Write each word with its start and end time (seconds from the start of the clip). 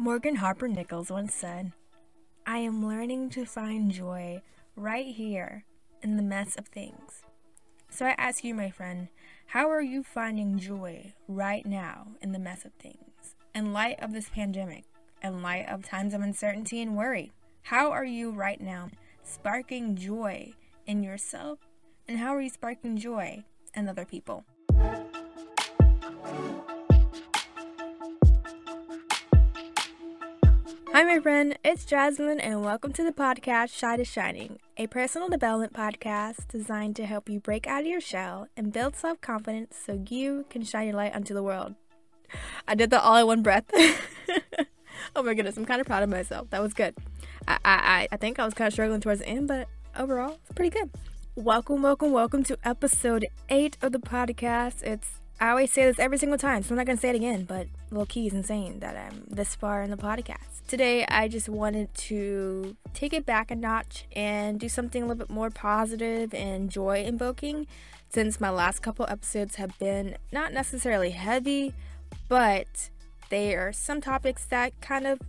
Morgan 0.00 0.36
Harper 0.36 0.66
Nichols 0.66 1.10
once 1.10 1.34
said, 1.34 1.72
I 2.46 2.56
am 2.56 2.86
learning 2.86 3.28
to 3.30 3.44
find 3.44 3.92
joy 3.92 4.40
right 4.74 5.14
here 5.14 5.66
in 6.02 6.16
the 6.16 6.22
mess 6.22 6.56
of 6.56 6.68
things. 6.68 7.22
So 7.90 8.06
I 8.06 8.14
ask 8.16 8.42
you, 8.42 8.54
my 8.54 8.70
friend, 8.70 9.08
how 9.48 9.68
are 9.68 9.82
you 9.82 10.02
finding 10.02 10.58
joy 10.58 11.12
right 11.28 11.66
now 11.66 12.06
in 12.22 12.32
the 12.32 12.38
mess 12.38 12.64
of 12.64 12.72
things? 12.72 13.34
In 13.54 13.74
light 13.74 14.02
of 14.02 14.14
this 14.14 14.30
pandemic, 14.30 14.84
in 15.22 15.42
light 15.42 15.66
of 15.68 15.84
times 15.84 16.14
of 16.14 16.22
uncertainty 16.22 16.80
and 16.80 16.96
worry, 16.96 17.30
how 17.64 17.90
are 17.90 18.06
you 18.06 18.30
right 18.30 18.58
now 18.58 18.88
sparking 19.22 19.96
joy 19.96 20.54
in 20.86 21.02
yourself? 21.02 21.58
And 22.08 22.16
how 22.16 22.34
are 22.34 22.40
you 22.40 22.48
sparking 22.48 22.96
joy 22.96 23.44
in 23.74 23.86
other 23.86 24.06
people? 24.06 24.46
Hi, 31.00 31.04
my 31.04 31.18
friend, 31.18 31.58
it's 31.64 31.86
Jasmine, 31.86 32.40
and 32.40 32.62
welcome 32.62 32.92
to 32.92 33.02
the 33.02 33.10
podcast 33.10 33.74
Shy 33.74 33.96
to 33.96 34.04
Shining, 34.04 34.58
a 34.76 34.86
personal 34.86 35.30
development 35.30 35.72
podcast 35.72 36.46
designed 36.48 36.94
to 36.96 37.06
help 37.06 37.30
you 37.30 37.40
break 37.40 37.66
out 37.66 37.80
of 37.80 37.86
your 37.86 38.02
shell 38.02 38.48
and 38.54 38.70
build 38.70 38.94
self 38.94 39.18
confidence 39.22 39.78
so 39.82 40.04
you 40.10 40.44
can 40.50 40.62
shine 40.62 40.88
your 40.88 40.96
light 40.96 41.14
onto 41.14 41.32
the 41.32 41.42
world. 41.42 41.74
I 42.68 42.74
did 42.74 42.90
that 42.90 43.02
all 43.02 43.16
in 43.16 43.26
one 43.26 43.42
breath. 43.42 43.64
oh 45.16 45.22
my 45.22 45.32
goodness, 45.32 45.56
I'm 45.56 45.64
kind 45.64 45.80
of 45.80 45.86
proud 45.86 46.02
of 46.02 46.10
myself. 46.10 46.50
That 46.50 46.60
was 46.60 46.74
good. 46.74 46.94
I, 47.48 47.56
I, 47.64 48.08
I 48.12 48.16
think 48.18 48.38
I 48.38 48.44
was 48.44 48.52
kind 48.52 48.66
of 48.66 48.74
struggling 48.74 49.00
towards 49.00 49.20
the 49.20 49.28
end, 49.28 49.48
but 49.48 49.68
overall, 49.96 50.38
it's 50.42 50.52
pretty 50.54 50.68
good. 50.68 50.90
Welcome, 51.34 51.80
welcome, 51.80 52.12
welcome 52.12 52.42
to 52.42 52.58
episode 52.62 53.26
eight 53.48 53.78
of 53.80 53.92
the 53.92 54.00
podcast. 54.00 54.82
It's 54.82 55.19
I 55.42 55.48
always 55.48 55.72
say 55.72 55.86
this 55.86 55.98
every 55.98 56.18
single 56.18 56.36
time, 56.36 56.62
so 56.62 56.70
I'm 56.70 56.76
not 56.76 56.84
gonna 56.86 56.98
say 56.98 57.08
it 57.08 57.16
again, 57.16 57.44
but 57.44 57.66
low 57.90 58.04
key 58.04 58.26
is 58.26 58.34
insane 58.34 58.80
that 58.80 58.94
I'm 58.94 59.24
this 59.26 59.54
far 59.54 59.82
in 59.82 59.90
the 59.90 59.96
podcast. 59.96 60.66
Today, 60.68 61.06
I 61.06 61.28
just 61.28 61.48
wanted 61.48 61.94
to 61.94 62.76
take 62.92 63.14
it 63.14 63.24
back 63.24 63.50
a 63.50 63.56
notch 63.56 64.04
and 64.14 64.60
do 64.60 64.68
something 64.68 65.02
a 65.02 65.06
little 65.06 65.18
bit 65.18 65.30
more 65.30 65.48
positive 65.48 66.34
and 66.34 66.68
joy 66.68 67.02
invoking 67.04 67.66
since 68.10 68.38
my 68.38 68.50
last 68.50 68.80
couple 68.80 69.06
episodes 69.08 69.54
have 69.54 69.78
been 69.78 70.18
not 70.30 70.52
necessarily 70.52 71.10
heavy, 71.10 71.72
but 72.28 72.90
they 73.30 73.54
are 73.54 73.72
some 73.72 74.02
topics 74.02 74.44
that 74.44 74.78
kind 74.82 75.06
of 75.06 75.20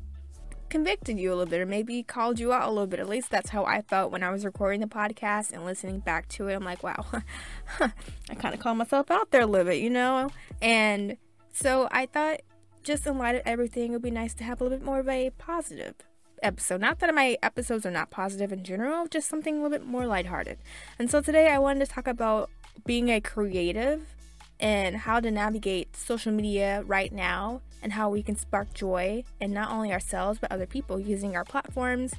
convicted 0.71 1.19
you 1.19 1.29
a 1.29 1.35
little 1.35 1.51
bit 1.51 1.59
or 1.59 1.65
maybe 1.65 2.01
called 2.01 2.39
you 2.39 2.53
out 2.53 2.67
a 2.67 2.71
little 2.71 2.87
bit. 2.87 2.99
At 2.99 3.09
least 3.09 3.29
that's 3.29 3.49
how 3.49 3.65
I 3.65 3.81
felt 3.81 4.11
when 4.11 4.23
I 4.23 4.31
was 4.31 4.45
recording 4.45 4.79
the 4.79 4.87
podcast 4.87 5.51
and 5.51 5.65
listening 5.65 5.99
back 5.99 6.27
to 6.29 6.47
it. 6.47 6.55
I'm 6.55 6.63
like, 6.63 6.81
wow, 6.81 7.05
I 7.79 8.35
kind 8.35 8.55
of 8.55 8.61
called 8.61 8.77
myself 8.77 9.11
out 9.11 9.29
there 9.29 9.41
a 9.41 9.45
little 9.45 9.67
bit, 9.67 9.81
you 9.81 9.89
know? 9.89 10.29
And 10.61 11.17
so 11.51 11.87
I 11.91 12.07
thought, 12.07 12.41
just 12.83 13.05
in 13.05 13.17
light 13.19 13.35
of 13.35 13.41
everything, 13.45 13.89
it 13.89 13.91
would 13.91 14.01
be 14.01 14.09
nice 14.09 14.33
to 14.35 14.43
have 14.43 14.59
a 14.59 14.63
little 14.63 14.79
bit 14.79 14.85
more 14.85 14.99
of 14.99 15.09
a 15.09 15.29
positive 15.31 15.93
episode. 16.41 16.81
Not 16.81 16.99
that 16.99 17.13
my 17.13 17.37
episodes 17.43 17.85
are 17.85 17.91
not 17.91 18.09
positive 18.09 18.51
in 18.51 18.63
general, 18.63 19.07
just 19.07 19.27
something 19.27 19.59
a 19.59 19.61
little 19.61 19.77
bit 19.77 19.85
more 19.85 20.07
lighthearted. 20.07 20.57
And 20.97 21.11
so 21.11 21.21
today 21.21 21.49
I 21.49 21.59
wanted 21.59 21.85
to 21.85 21.91
talk 21.91 22.07
about 22.07 22.49
being 22.85 23.09
a 23.09 23.21
creative 23.21 24.15
and 24.61 24.95
how 24.95 25.19
to 25.19 25.31
navigate 25.31 25.95
social 25.97 26.31
media 26.31 26.83
right 26.85 27.11
now 27.11 27.61
and 27.81 27.93
how 27.93 28.09
we 28.09 28.21
can 28.21 28.35
spark 28.35 28.73
joy 28.73 29.23
in 29.39 29.51
not 29.51 29.71
only 29.71 29.91
ourselves 29.91 30.39
but 30.39 30.51
other 30.51 30.67
people 30.67 30.99
using 30.99 31.35
our 31.35 31.43
platforms 31.43 32.13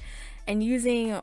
and 0.45 0.61
using 0.61 1.19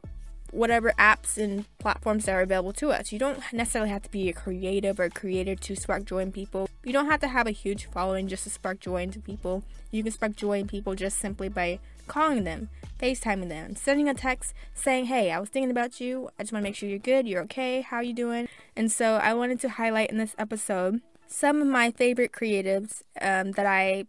whatever 0.52 0.92
apps 0.98 1.38
and 1.38 1.64
platforms 1.78 2.24
that 2.24 2.32
are 2.32 2.40
available 2.40 2.72
to 2.72 2.90
us. 2.90 3.12
You 3.12 3.18
don't 3.18 3.40
necessarily 3.52 3.90
have 3.90 4.02
to 4.02 4.10
be 4.10 4.28
a 4.28 4.32
creative 4.32 4.98
or 4.98 5.04
a 5.04 5.10
creator 5.10 5.54
to 5.54 5.76
spark 5.76 6.04
joy 6.04 6.18
in 6.18 6.32
people. 6.32 6.68
You 6.82 6.92
don't 6.92 7.06
have 7.06 7.20
to 7.20 7.28
have 7.28 7.46
a 7.46 7.52
huge 7.52 7.86
following 7.86 8.26
just 8.26 8.44
to 8.44 8.50
spark 8.50 8.80
joy 8.80 9.02
into 9.02 9.20
people. 9.20 9.62
You 9.90 10.02
can 10.02 10.12
spark 10.12 10.34
joy 10.34 10.60
in 10.60 10.66
people 10.66 10.94
just 10.94 11.18
simply 11.18 11.48
by 11.48 11.78
calling 12.08 12.42
them, 12.42 12.68
FaceTiming 12.98 13.48
them, 13.48 13.76
sending 13.76 14.08
a 14.08 14.14
text 14.14 14.52
saying, 14.74 15.04
Hey, 15.04 15.30
I 15.30 15.38
was 15.38 15.50
thinking 15.50 15.70
about 15.70 16.00
you. 16.00 16.30
I 16.38 16.42
just 16.42 16.52
want 16.52 16.64
to 16.64 16.68
make 16.68 16.74
sure 16.74 16.88
you're 16.88 16.98
good, 16.98 17.28
you're 17.28 17.42
okay, 17.42 17.82
how 17.82 18.00
you 18.00 18.12
doing? 18.12 18.48
And 18.74 18.90
so 18.90 19.16
I 19.16 19.34
wanted 19.34 19.60
to 19.60 19.68
highlight 19.68 20.10
in 20.10 20.18
this 20.18 20.34
episode 20.38 21.00
some 21.30 21.62
of 21.62 21.68
my 21.68 21.90
favorite 21.90 22.32
creatives 22.32 23.02
um, 23.20 23.52
that 23.52 23.64
I 23.64 24.06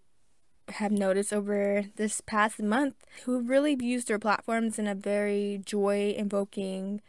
have 0.70 0.92
noticed 0.92 1.32
over 1.32 1.86
this 1.96 2.22
past 2.22 2.59
month 2.59 2.96
who 3.26 3.40
really 3.40 3.78
used 3.80 4.08
their 4.08 4.20
platforms 4.20 4.80
in 4.80 4.88
a 4.88 4.96
very 4.96 5.62
joy 5.64 6.14
invoking, 6.18 7.02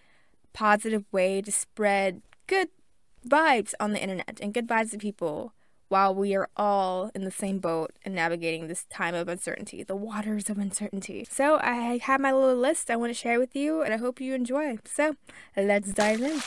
positive 0.52 1.04
way 1.12 1.40
to 1.40 1.50
spread 1.50 2.22
good 2.46 2.68
vibes 3.26 3.72
on 3.80 3.92
the 3.92 4.02
internet 4.02 4.38
and 4.42 4.52
good 4.52 4.68
vibes 4.68 4.90
to 4.90 4.98
people 4.98 5.54
while 5.88 6.14
we 6.14 6.34
are 6.34 6.48
all 6.56 7.10
in 7.14 7.24
the 7.24 7.30
same 7.30 7.58
boat 7.58 7.92
and 8.04 8.14
navigating 8.14 8.66
this 8.66 8.84
time 8.84 9.14
of 9.14 9.28
uncertainty, 9.28 9.82
the 9.82 9.96
waters 9.96 10.48
of 10.48 10.58
uncertainty. 10.58 11.26
So, 11.30 11.58
I 11.62 11.98
have 12.02 12.20
my 12.20 12.32
little 12.32 12.56
list 12.56 12.90
I 12.90 12.96
want 12.96 13.10
to 13.10 13.14
share 13.14 13.38
with 13.38 13.54
you, 13.54 13.82
and 13.82 13.92
I 13.92 13.98
hope 13.98 14.18
you 14.18 14.34
enjoy. 14.34 14.78
So, 14.86 15.16
let's 15.54 15.92
dive 15.92 16.22
in. 16.22 16.40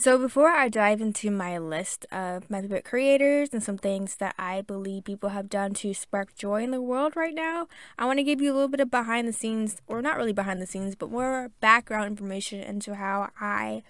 So, 0.00 0.16
before 0.16 0.48
I 0.48 0.70
dive 0.70 1.02
into 1.02 1.30
my 1.30 1.58
list 1.58 2.06
of 2.10 2.48
my 2.48 2.62
favorite 2.62 2.86
creators 2.86 3.50
and 3.52 3.62
some 3.62 3.76
things 3.76 4.16
that 4.16 4.34
I 4.38 4.62
believe 4.62 5.04
people 5.04 5.28
have 5.28 5.50
done 5.50 5.74
to 5.74 5.92
spark 5.92 6.34
joy 6.34 6.62
in 6.62 6.70
the 6.70 6.80
world 6.80 7.16
right 7.16 7.34
now, 7.34 7.68
I 7.98 8.06
want 8.06 8.18
to 8.18 8.22
give 8.22 8.40
you 8.40 8.50
a 8.50 8.54
little 8.54 8.68
bit 8.68 8.80
of 8.80 8.90
behind 8.90 9.28
the 9.28 9.32
scenes, 9.34 9.82
or 9.86 10.00
not 10.00 10.16
really 10.16 10.32
behind 10.32 10.62
the 10.62 10.66
scenes, 10.66 10.94
but 10.94 11.10
more 11.10 11.50
background 11.60 12.06
information 12.06 12.60
into 12.60 12.94
how 12.94 13.28
I 13.38 13.82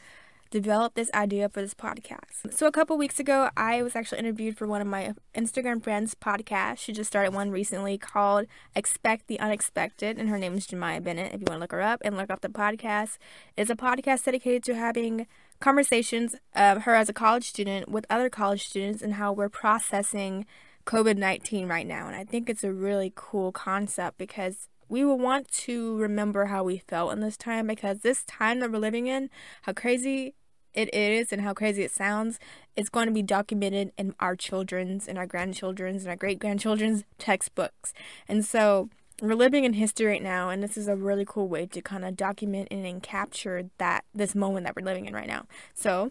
developed 0.51 0.97
this 0.97 1.11
idea 1.15 1.49
for 1.49 1.63
this 1.63 1.75
podcast. 1.75 2.53
So, 2.53 2.67
a 2.67 2.73
couple 2.73 2.99
weeks 2.99 3.19
ago, 3.19 3.51
I 3.57 3.83
was 3.83 3.97
actually 3.97 4.19
interviewed 4.19 4.59
for 4.59 4.67
one 4.67 4.81
of 4.81 4.87
my 4.87 5.15
Instagram 5.35 5.83
friends' 5.83 6.15
podcasts. 6.15 6.79
She 6.79 6.93
just 6.93 7.09
started 7.09 7.33
one 7.33 7.51
recently 7.51 7.97
called 7.99 8.47
Expect 8.75 9.29
the 9.29 9.39
Unexpected, 9.41 10.19
and 10.19 10.29
her 10.29 10.39
name 10.39 10.55
is 10.55 10.67
Jemiah 10.67 11.03
Bennett. 11.03 11.33
If 11.33 11.41
you 11.41 11.47
want 11.49 11.57
to 11.57 11.61
look 11.61 11.73
her 11.73 11.81
up 11.81 12.01
and 12.05 12.17
look 12.17 12.31
up 12.31 12.41
the 12.41 12.49
podcast, 12.49 13.19
it's 13.57 13.71
a 13.71 13.77
podcast 13.77 14.25
dedicated 14.25 14.65
to 14.65 14.75
having 14.75 15.27
conversations 15.61 16.35
of 16.55 16.83
her 16.83 16.95
as 16.95 17.09
a 17.09 17.13
college 17.13 17.49
student 17.49 17.89
with 17.89 18.07
other 18.11 18.29
college 18.29 18.67
students 18.67 19.03
and 19.03 19.15
how 19.15 19.33
we're 19.33 19.49
processing 19.49 20.47
COVID 20.87 21.17
19 21.17 21.69
right 21.69 21.87
now. 21.87 22.07
And 22.07 22.17
I 22.17 22.25
think 22.25 22.49
it's 22.49 22.65
a 22.65 22.73
really 22.73 23.13
cool 23.15 23.53
concept 23.53 24.19
because 24.19 24.69
we 24.89 25.05
will 25.05 25.19
want 25.19 25.49
to 25.53 25.97
remember 25.99 26.47
how 26.47 26.65
we 26.65 26.79
felt 26.79 27.13
in 27.13 27.21
this 27.21 27.37
time 27.37 27.69
because 27.69 28.01
this 28.01 28.25
time 28.25 28.59
that 28.59 28.73
we're 28.73 28.79
living 28.79 29.07
in, 29.07 29.31
how 29.63 29.73
crazy 29.73 30.35
it 30.75 30.93
is 30.95 31.33
and 31.33 31.43
how 31.43 31.53
crazy 31.53 31.83
it 31.83 31.91
sounds, 31.91 32.39
it's 32.77 32.89
going 32.89 33.07
to 33.07 33.13
be 33.13 33.23
documented 33.23 33.93
in 33.99 34.15
our 34.21 34.37
children's 34.37 35.09
and 35.09 35.19
our 35.19 35.27
grandchildren's 35.27 36.03
and 36.03 36.11
our 36.11 36.17
great 36.17 36.39
grandchildren's 36.39 37.05
textbooks. 37.19 37.93
And 38.29 38.45
so 38.45 38.89
we're 39.21 39.35
living 39.35 39.65
in 39.65 39.75
history 39.75 40.07
right 40.07 40.23
now 40.23 40.49
and 40.49 40.63
this 40.63 40.77
is 40.77 40.89
a 40.89 40.97
really 40.97 41.25
cool 41.27 41.49
way 41.49 41.67
to 41.67 41.83
kind 41.83 42.05
of 42.05 42.17
document 42.17 42.69
and 42.71 43.03
capture 43.03 43.69
that 43.79 44.05
this 44.15 44.35
moment 44.35 44.65
that 44.65 44.75
we're 44.75 44.85
living 44.85 45.07
in 45.07 45.15
right 45.15 45.29
now. 45.29 45.47
So 45.75 46.11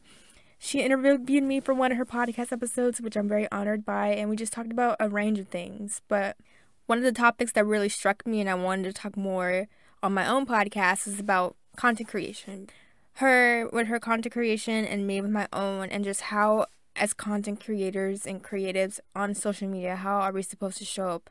she 0.59 0.81
interviewed 0.81 1.44
me 1.44 1.59
for 1.59 1.74
one 1.74 1.91
of 1.91 1.97
her 1.97 2.06
podcast 2.06 2.52
episodes 2.52 3.02
which 3.02 3.16
i'm 3.16 3.28
very 3.28 3.50
honored 3.52 3.86
by 3.86 4.09
and 4.09 4.30
we 4.30 4.36
just 4.36 4.53
talked 4.53 4.72
about 4.72 4.97
a 5.00 5.09
range 5.09 5.40
of 5.40 5.47
things. 5.47 6.02
But 6.08 6.38
one 6.86 6.97
of 6.97 7.03
the 7.03 7.12
topics 7.12 7.53
that 7.53 7.66
really 7.66 7.90
struck 7.90 8.26
me 8.28 8.41
and 8.41 8.50
i 8.50 8.53
wanted 8.53 8.84
to 8.84 8.94
talk 8.94 9.18
more 9.18 9.68
on 10.03 10.14
my 10.14 10.28
own 10.28 10.46
podcast 10.46 11.08
is 11.08 11.20
about 11.20 11.56
content 11.76 12.09
creation 12.09 12.70
her 13.16 13.68
with 13.70 13.88
her 13.88 14.00
content 14.00 14.34
creation 14.34 14.86
and 14.86 15.06
me 15.06 15.22
with 15.22 15.31
my 15.31 15.47
own 15.52 15.90
and 15.90 16.03
just 16.03 16.22
how 16.22 16.66
as 16.96 17.14
content 17.14 17.64
creators 17.64 18.25
and 18.25 18.44
creatives 18.44 19.00
on 19.16 19.34
social 19.34 19.68
media 19.68 19.96
how 19.96 20.20
are 20.20 20.31
we 20.31 20.42
supposed 20.42 20.78
to 20.78 20.86
show 20.86 21.09
up 21.09 21.30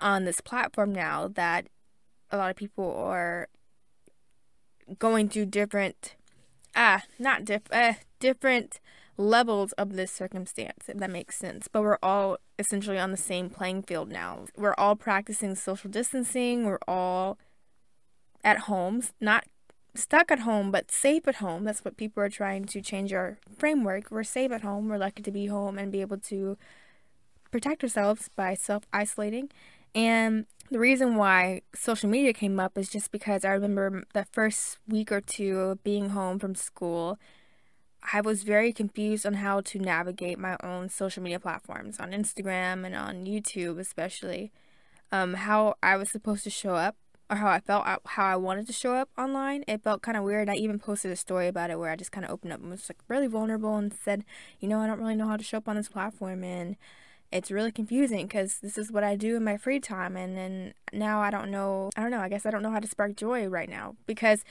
on 0.00 0.24
this 0.24 0.40
platform 0.40 0.92
now 0.92 1.28
that 1.28 1.66
a 2.30 2.36
lot 2.36 2.50
of 2.50 2.56
people 2.56 2.94
are 2.96 3.48
going 4.98 5.28
through 5.28 5.46
different 5.46 6.14
ah 6.74 7.02
not 7.18 7.44
diff 7.44 7.62
uh, 7.72 7.94
different 8.20 8.80
levels 9.18 9.72
of 9.72 9.94
this 9.94 10.12
circumstance 10.12 10.88
if 10.88 10.96
that 10.96 11.10
makes 11.10 11.36
sense. 11.36 11.68
But 11.68 11.82
we're 11.82 11.98
all 12.02 12.38
essentially 12.58 12.98
on 12.98 13.10
the 13.10 13.16
same 13.16 13.50
playing 13.50 13.82
field 13.82 14.10
now. 14.10 14.46
We're 14.56 14.76
all 14.78 14.96
practicing 14.96 15.54
social 15.56 15.90
distancing. 15.90 16.64
We're 16.64 16.78
all 16.86 17.36
at 18.44 18.60
homes 18.60 19.12
not 19.20 19.44
stuck 19.94 20.30
at 20.30 20.40
home 20.40 20.70
but 20.70 20.90
safe 20.90 21.26
at 21.26 21.36
home. 21.36 21.64
That's 21.64 21.84
what 21.84 21.96
people 21.96 22.22
are 22.22 22.28
trying 22.28 22.64
to 22.66 22.80
change 22.80 23.12
our 23.12 23.38
framework. 23.56 24.10
We're 24.10 24.24
safe 24.24 24.52
at 24.52 24.62
home. 24.62 24.88
We're 24.88 24.98
lucky 24.98 25.22
to 25.22 25.30
be 25.30 25.46
home 25.46 25.78
and 25.78 25.90
be 25.90 26.00
able 26.00 26.18
to 26.18 26.56
protect 27.50 27.82
ourselves 27.82 28.28
by 28.36 28.54
self 28.54 28.84
isolating 28.92 29.50
and 29.94 30.46
the 30.70 30.78
reason 30.78 31.16
why 31.16 31.62
social 31.74 32.08
media 32.08 32.32
came 32.32 32.60
up 32.60 32.76
is 32.76 32.88
just 32.88 33.10
because 33.10 33.44
I 33.44 33.52
remember 33.52 34.04
the 34.12 34.26
first 34.32 34.78
week 34.86 35.10
or 35.10 35.20
two 35.20 35.58
of 35.58 35.82
being 35.82 36.10
home 36.10 36.38
from 36.38 36.54
school, 36.54 37.18
I 38.12 38.20
was 38.20 38.42
very 38.42 38.72
confused 38.72 39.26
on 39.26 39.34
how 39.34 39.60
to 39.62 39.78
navigate 39.78 40.38
my 40.38 40.56
own 40.62 40.88
social 40.88 41.22
media 41.22 41.40
platforms 41.40 41.98
on 41.98 42.12
Instagram 42.12 42.84
and 42.84 42.94
on 42.94 43.24
YouTube, 43.24 43.78
especially. 43.78 44.52
Um, 45.10 45.34
how 45.34 45.74
I 45.82 45.96
was 45.96 46.10
supposed 46.10 46.44
to 46.44 46.50
show 46.50 46.74
up 46.74 46.96
or 47.30 47.36
how 47.36 47.48
I 47.48 47.60
felt, 47.60 47.84
how 48.04 48.24
I 48.24 48.36
wanted 48.36 48.66
to 48.66 48.72
show 48.72 48.94
up 48.94 49.10
online. 49.18 49.64
It 49.68 49.82
felt 49.82 50.02
kind 50.02 50.16
of 50.16 50.24
weird. 50.24 50.48
I 50.48 50.54
even 50.54 50.78
posted 50.78 51.10
a 51.10 51.16
story 51.16 51.48
about 51.48 51.70
it 51.70 51.78
where 51.78 51.90
I 51.90 51.96
just 51.96 52.12
kind 52.12 52.24
of 52.24 52.30
opened 52.30 52.52
up 52.52 52.60
and 52.60 52.70
was 52.70 52.88
like 52.88 52.98
really 53.06 53.26
vulnerable 53.26 53.76
and 53.76 53.92
said, 53.92 54.24
you 54.60 54.68
know, 54.68 54.80
I 54.80 54.86
don't 54.86 55.00
really 55.00 55.16
know 55.16 55.28
how 55.28 55.36
to 55.36 55.44
show 55.44 55.58
up 55.58 55.68
on 55.68 55.76
this 55.76 55.88
platform 55.88 56.42
and 56.42 56.76
it's 57.30 57.50
really 57.50 57.72
confusing 57.72 58.26
because 58.26 58.58
this 58.60 58.78
is 58.78 58.90
what 58.90 59.04
I 59.04 59.14
do 59.14 59.36
in 59.36 59.44
my 59.44 59.56
free 59.56 59.80
time 59.80 60.16
and 60.16 60.36
then 60.36 60.74
now 60.92 61.20
I 61.20 61.30
don't 61.30 61.50
know 61.50 61.90
I 61.96 62.00
don't 62.00 62.10
know 62.10 62.20
I 62.20 62.28
guess 62.28 62.46
I 62.46 62.50
don't 62.50 62.62
know 62.62 62.70
how 62.70 62.80
to 62.80 62.88
spark 62.88 63.16
joy 63.16 63.46
right 63.46 63.68
now 63.68 63.96
because 64.06 64.44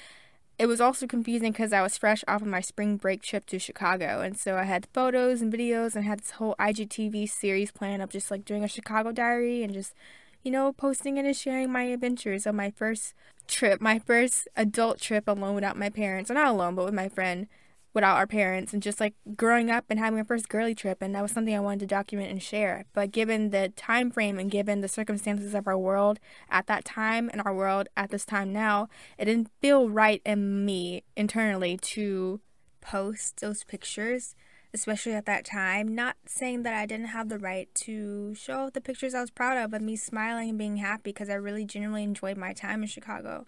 it 0.59 0.67
was 0.67 0.81
also 0.81 1.05
confusing 1.07 1.51
because 1.51 1.73
I 1.73 1.81
was 1.81 1.97
fresh 1.97 2.23
off 2.27 2.41
of 2.41 2.47
my 2.47 2.61
spring 2.61 2.97
break 2.97 3.23
trip 3.23 3.45
to 3.47 3.59
Chicago 3.59 4.21
and 4.21 4.37
so 4.37 4.57
I 4.57 4.63
had 4.63 4.87
photos 4.93 5.41
and 5.41 5.51
videos 5.51 5.95
and 5.95 6.05
had 6.05 6.19
this 6.19 6.31
whole 6.31 6.55
IGTV 6.59 7.29
series 7.29 7.71
planned 7.71 8.03
of 8.03 8.09
just 8.11 8.29
like 8.29 8.45
doing 8.45 8.63
a 8.63 8.67
Chicago 8.67 9.11
diary 9.11 9.63
and 9.63 9.73
just 9.73 9.95
you 10.43 10.51
know 10.51 10.71
posting 10.73 11.17
and 11.17 11.35
sharing 11.35 11.71
my 11.71 11.83
adventures 11.83 12.45
of 12.45 12.55
my 12.55 12.71
first 12.71 13.13
trip 13.47 13.81
my 13.81 13.99
first 13.99 14.47
adult 14.55 14.99
trip 14.99 15.27
alone 15.27 15.55
without 15.55 15.77
my 15.77 15.89
parents. 15.89 16.29
Or 16.29 16.35
not 16.35 16.47
alone 16.47 16.75
but 16.75 16.85
with 16.85 16.93
my 16.93 17.09
friend 17.09 17.47
without 17.93 18.17
our 18.17 18.27
parents. 18.27 18.73
And 18.73 18.83
just 18.83 18.99
like 18.99 19.15
growing 19.35 19.71
up 19.71 19.85
and 19.89 19.99
having 19.99 20.19
my 20.19 20.23
first 20.23 20.49
girly 20.49 20.75
trip 20.75 20.99
and 21.01 21.15
that 21.15 21.21
was 21.21 21.31
something 21.31 21.55
I 21.55 21.59
wanted 21.59 21.79
to 21.81 21.87
document 21.87 22.29
and 22.29 22.43
share. 22.43 22.85
But 22.93 23.11
given 23.11 23.49
the 23.49 23.69
time 23.69 24.11
frame 24.11 24.37
and 24.37 24.51
given 24.51 24.81
the 24.81 24.87
circumstances 24.87 25.53
of 25.53 25.67
our 25.67 25.77
world 25.77 26.19
at 26.49 26.67
that 26.67 26.85
time 26.85 27.29
and 27.31 27.41
our 27.43 27.55
world 27.55 27.87
at 27.97 28.11
this 28.11 28.25
time 28.25 28.53
now, 28.53 28.89
it 29.17 29.25
didn't 29.25 29.49
feel 29.61 29.89
right 29.89 30.21
in 30.25 30.65
me 30.65 31.03
internally 31.15 31.77
to 31.77 32.41
post 32.81 33.41
those 33.41 33.63
pictures, 33.63 34.35
especially 34.73 35.13
at 35.13 35.25
that 35.25 35.45
time. 35.45 35.93
Not 35.93 36.17
saying 36.25 36.63
that 36.63 36.73
I 36.73 36.85
didn't 36.85 37.07
have 37.07 37.29
the 37.29 37.39
right 37.39 37.73
to 37.75 38.35
show 38.35 38.69
the 38.69 38.81
pictures 38.81 39.13
I 39.13 39.21
was 39.21 39.31
proud 39.31 39.57
of 39.57 39.73
of 39.73 39.81
me 39.81 39.95
smiling 39.95 40.49
and 40.49 40.57
being 40.57 40.77
happy 40.77 41.11
because 41.11 41.29
I 41.29 41.35
really 41.35 41.65
genuinely 41.65 42.03
enjoyed 42.03 42.37
my 42.37 42.53
time 42.53 42.81
in 42.81 42.87
Chicago. 42.87 43.45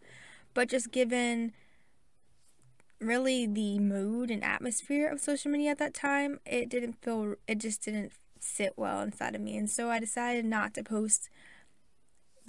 But 0.53 0.69
just 0.69 0.91
given 0.91 1.53
really 2.99 3.45
the 3.45 3.79
mood 3.79 4.29
and 4.29 4.43
atmosphere 4.43 5.07
of 5.07 5.19
social 5.19 5.51
media 5.51 5.71
at 5.71 5.77
that 5.79 5.93
time, 5.93 6.39
it 6.45 6.69
didn't 6.69 7.01
feel, 7.01 7.35
it 7.47 7.59
just 7.59 7.83
didn't 7.83 8.11
sit 8.39 8.73
well 8.75 9.01
inside 9.01 9.35
of 9.35 9.41
me. 9.41 9.57
And 9.57 9.69
so 9.69 9.89
I 9.89 9.99
decided 9.99 10.45
not 10.45 10.73
to 10.75 10.83
post 10.83 11.29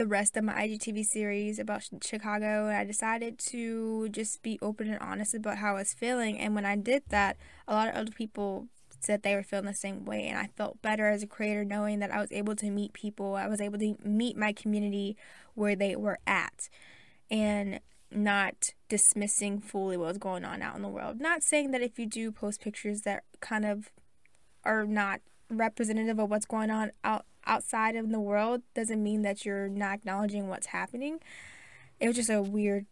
the 0.00 0.06
rest 0.06 0.34
of 0.34 0.42
my 0.42 0.54
IGTV 0.66 1.04
series 1.04 1.58
about 1.58 1.86
Chicago. 2.02 2.68
And 2.68 2.76
I 2.76 2.84
decided 2.84 3.38
to 3.50 4.08
just 4.08 4.42
be 4.42 4.58
open 4.62 4.88
and 4.88 4.98
honest 4.98 5.34
about 5.34 5.58
how 5.58 5.72
I 5.72 5.80
was 5.80 5.92
feeling. 5.92 6.38
And 6.38 6.54
when 6.54 6.64
I 6.64 6.74
did 6.74 7.02
that, 7.10 7.36
a 7.68 7.74
lot 7.74 7.88
of 7.88 7.94
other 7.94 8.10
people 8.10 8.68
said 8.98 9.22
they 9.22 9.34
were 9.34 9.42
feeling 9.42 9.66
the 9.66 9.74
same 9.74 10.06
way. 10.06 10.26
And 10.26 10.38
I 10.38 10.48
felt 10.56 10.80
better 10.80 11.10
as 11.10 11.22
a 11.22 11.26
creator 11.26 11.66
knowing 11.66 11.98
that 11.98 12.10
I 12.10 12.18
was 12.18 12.32
able 12.32 12.56
to 12.56 12.70
meet 12.70 12.94
people, 12.94 13.34
I 13.34 13.46
was 13.46 13.60
able 13.60 13.78
to 13.78 13.94
meet 14.02 14.38
my 14.38 14.54
community 14.54 15.18
where 15.52 15.76
they 15.76 15.94
were 15.96 16.18
at. 16.26 16.70
And 17.30 17.80
not 18.10 18.70
dismissing 18.88 19.60
fully 19.60 19.98
what 19.98 20.08
was 20.08 20.18
going 20.18 20.46
on 20.46 20.62
out 20.62 20.76
in 20.76 20.82
the 20.82 20.88
world. 20.88 21.20
Not 21.20 21.42
saying 21.42 21.72
that 21.72 21.82
if 21.82 21.98
you 21.98 22.06
do 22.06 22.32
post 22.32 22.62
pictures 22.62 23.02
that 23.02 23.22
kind 23.40 23.66
of 23.66 23.90
are 24.64 24.86
not 24.86 25.20
representative 25.50 26.18
of 26.18 26.30
what's 26.30 26.46
going 26.46 26.70
on 26.70 26.90
out 27.04 27.26
outside 27.46 27.96
of 27.96 28.10
the 28.10 28.20
world 28.20 28.62
doesn't 28.74 29.02
mean 29.02 29.22
that 29.22 29.44
you're 29.44 29.68
not 29.68 29.94
acknowledging 29.94 30.48
what's 30.48 30.68
happening. 30.68 31.20
It 31.98 32.06
was 32.06 32.16
just 32.16 32.30
a 32.30 32.42
weird 32.42 32.86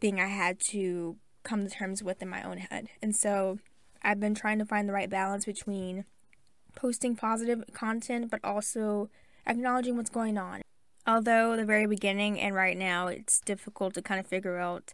thing 0.00 0.20
I 0.20 0.26
had 0.26 0.60
to 0.70 1.16
come 1.42 1.64
to 1.64 1.70
terms 1.70 2.02
with 2.02 2.22
in 2.22 2.28
my 2.28 2.42
own 2.42 2.58
head. 2.58 2.88
And 3.02 3.16
so 3.16 3.58
I've 4.02 4.20
been 4.20 4.34
trying 4.34 4.58
to 4.58 4.64
find 4.64 4.88
the 4.88 4.92
right 4.92 5.10
balance 5.10 5.44
between 5.44 6.04
posting 6.74 7.16
positive 7.16 7.64
content 7.72 8.30
but 8.30 8.40
also 8.44 9.08
acknowledging 9.46 9.96
what's 9.96 10.10
going 10.10 10.38
on. 10.38 10.62
Although 11.06 11.56
the 11.56 11.64
very 11.64 11.86
beginning 11.86 12.38
and 12.38 12.54
right 12.54 12.76
now 12.76 13.06
it's 13.06 13.40
difficult 13.40 13.94
to 13.94 14.02
kind 14.02 14.20
of 14.20 14.26
figure 14.26 14.58
out 14.58 14.92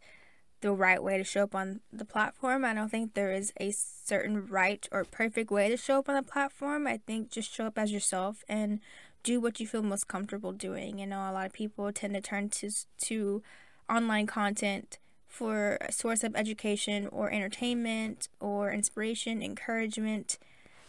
the 0.64 0.72
right 0.72 1.02
way 1.02 1.18
to 1.18 1.24
show 1.24 1.42
up 1.42 1.54
on 1.54 1.80
the 1.92 2.06
platform. 2.06 2.64
I 2.64 2.72
don't 2.72 2.88
think 2.88 3.12
there 3.12 3.30
is 3.30 3.52
a 3.60 3.70
certain 3.70 4.46
right 4.46 4.88
or 4.90 5.04
perfect 5.04 5.50
way 5.50 5.68
to 5.68 5.76
show 5.76 5.98
up 5.98 6.08
on 6.08 6.14
the 6.14 6.22
platform. 6.22 6.86
I 6.86 7.00
think 7.06 7.30
just 7.30 7.52
show 7.52 7.66
up 7.66 7.76
as 7.76 7.92
yourself 7.92 8.42
and 8.48 8.80
do 9.22 9.42
what 9.42 9.60
you 9.60 9.66
feel 9.66 9.82
most 9.82 10.08
comfortable 10.08 10.52
doing. 10.52 10.98
You 10.98 11.06
know, 11.06 11.18
a 11.18 11.32
lot 11.32 11.44
of 11.44 11.52
people 11.52 11.92
tend 11.92 12.14
to 12.14 12.22
turn 12.22 12.48
to 12.48 12.70
to 13.02 13.42
online 13.90 14.26
content 14.26 14.96
for 15.28 15.76
a 15.82 15.92
source 15.92 16.24
of 16.24 16.34
education 16.34 17.08
or 17.08 17.30
entertainment 17.30 18.28
or 18.40 18.72
inspiration, 18.72 19.42
encouragement, 19.42 20.38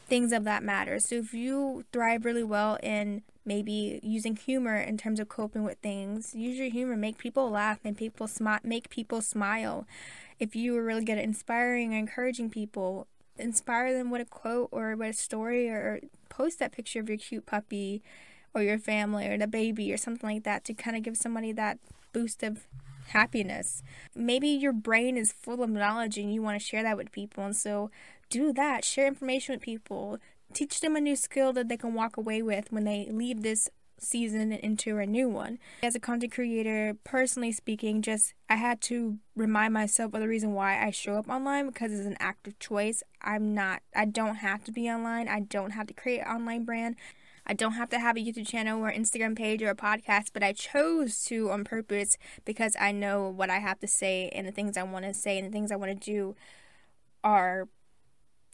things 0.06 0.32
of 0.32 0.44
that 0.44 0.64
matter. 0.64 1.00
So 1.00 1.16
if 1.16 1.34
you 1.34 1.86
thrive 1.92 2.26
really 2.26 2.44
well 2.44 2.78
in 2.82 3.24
maybe 3.46 4.00
using 4.02 4.36
humor 4.36 4.76
in 4.76 4.98
terms 4.98 5.20
of 5.20 5.30
coping 5.30 5.64
with 5.64 5.78
things. 5.78 6.34
Use 6.34 6.58
your 6.58 6.70
humor, 6.70 6.98
make 6.98 7.18
people 7.18 7.50
laugh, 7.50 7.80
and 7.84 7.96
people 7.96 8.28
smi- 8.28 8.64
make 8.64 8.90
people 8.90 9.22
smile. 9.22 9.88
If 10.40 10.56
you 10.56 10.76
are 10.78 10.84
really 10.84 11.06
good 11.06 11.20
at 11.20 11.24
inspiring 11.24 11.94
or 11.94 11.98
encouraging 11.98 12.50
people, 12.50 13.08
inspire 13.38 13.94
them 13.94 14.10
with 14.10 14.22
a 14.22 14.26
quote 14.26 14.70
or 14.72 14.96
with 14.96 15.10
a 15.12 15.14
story, 15.14 15.70
or 15.70 16.02
post 16.30 16.60
that 16.60 16.72
picture 16.72 17.00
of 17.00 17.08
your 17.08 17.18
cute 17.18 17.46
puppy 17.46 18.02
or 18.54 18.64
your 18.64 18.80
family 18.80 19.28
or 19.28 19.38
the 19.38 19.48
baby 19.48 19.94
or 19.94 19.98
something 19.98 20.30
like 20.30 20.44
that 20.44 20.64
to 20.66 20.74
kind 20.74 20.98
of 20.98 21.04
give 21.04 21.18
somebody 21.18 21.52
that 21.52 21.78
boost 22.14 22.42
of 22.42 22.66
happiness. 23.10 23.84
Maybe 24.16 24.48
your 24.48 24.74
brain 24.74 25.18
is 25.18 25.32
full 25.32 25.62
of 25.62 25.70
knowledge 25.70 26.18
and 26.18 26.34
you 26.34 26.42
want 26.42 26.60
to 26.60 26.66
share 26.66 26.82
that 26.82 26.98
with 26.98 27.12
people, 27.12 27.46
and 27.46 27.56
so 27.56 27.92
do 28.30 28.54
that. 28.54 28.84
Share 28.84 29.08
information 29.08 29.56
with 29.56 29.62
people 29.62 30.20
teach 30.54 30.80
them 30.80 30.96
a 30.96 31.02
new 31.02 31.16
skill 31.16 31.54
that 31.54 31.68
they 31.68 31.78
can 31.78 31.94
walk 31.94 32.18
away 32.18 32.42
with 32.42 32.72
when 32.72 32.86
they 32.86 33.08
leave 33.12 33.42
this 33.42 33.70
season 33.98 34.52
and 34.52 34.54
into 34.54 34.98
a 34.98 35.06
new 35.06 35.30
one. 35.30 35.58
As 35.84 35.96
a 35.96 36.00
content 36.00 36.34
creator, 36.34 36.98
personally 37.04 37.52
speaking, 37.52 38.02
just 38.02 38.34
I 38.50 38.56
had 38.56 38.82
to 38.82 39.20
remind 39.36 39.74
myself 39.74 40.14
of 40.14 40.22
the 40.22 40.28
reason 40.28 40.54
why 40.54 40.84
I 40.84 40.92
show 40.92 41.16
up 41.16 41.30
online 41.30 41.68
because 41.68 41.92
it's 41.92 42.08
an 42.08 42.18
active 42.20 42.60
choice. 42.60 43.04
I'm 43.22 43.54
not 43.54 43.82
I 43.96 44.06
don't 44.06 44.36
have 44.36 44.64
to 44.66 44.72
be 44.72 44.90
online. 44.90 45.28
I 45.28 45.42
don't 45.42 45.72
have 45.72 45.88
to 45.88 45.94
create 45.94 46.20
an 46.20 46.28
online 46.28 46.66
brand. 46.66 46.96
I 47.48 47.54
don't 47.54 47.74
have 47.74 47.90
to 47.92 48.00
have 48.00 48.18
a 48.18 48.20
YouTube 48.20 48.48
channel 48.48 48.84
or 48.84 48.92
Instagram 48.92 49.36
page 49.36 49.62
or 49.62 49.70
a 49.70 49.76
podcast, 49.76 50.30
but 50.34 50.42
I 50.42 50.52
chose 50.52 51.24
to 51.26 51.52
on 51.52 51.64
purpose 51.64 52.18
because 52.44 52.76
I 52.80 52.92
know 52.92 53.30
what 53.30 53.52
I 53.52 53.60
have 53.60 53.80
to 53.82 53.88
say 53.88 54.30
and 54.30 54.48
the 54.48 54.52
things 54.52 54.78
I 54.78 54.84
want 54.84 55.06
to 55.06 55.14
say 55.14 55.38
and 55.38 55.48
the 55.48 55.52
things 55.52 55.72
I 55.72 55.76
want 55.76 55.92
to 55.92 56.12
do 56.12 56.36
are 57.24 57.68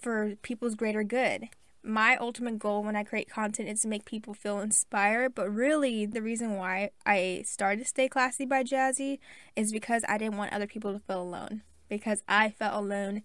for 0.01 0.36
people's 0.42 0.75
greater 0.75 1.03
good 1.03 1.50
my 1.83 2.15
ultimate 2.18 2.59
goal 2.59 2.83
when 2.83 2.95
I 2.95 3.03
create 3.03 3.30
content 3.30 3.69
is 3.69 3.81
to 3.81 3.88
make 3.88 4.06
people 4.06 4.33
feel 4.33 4.59
inspired. 4.59 5.33
But 5.36 5.50
really, 5.50 6.06
the 6.06 6.21
reason 6.21 6.56
why 6.56 6.92
I 7.06 7.44
started 7.45 7.88
Stay 7.88 8.07
Classy 8.07 8.45
by 8.45 8.63
Jazzy 8.63 9.19
is 9.56 9.71
because 9.71 10.03
I 10.07 10.18
didn't 10.18 10.38
want 10.38 10.53
other 10.53 10.68
people 10.68 10.94
to 10.94 11.00
feel 11.00 11.21
alone. 11.21 11.63
Because 11.89 12.24
I 12.27 12.50
felt 12.50 12.74
alone 12.74 13.24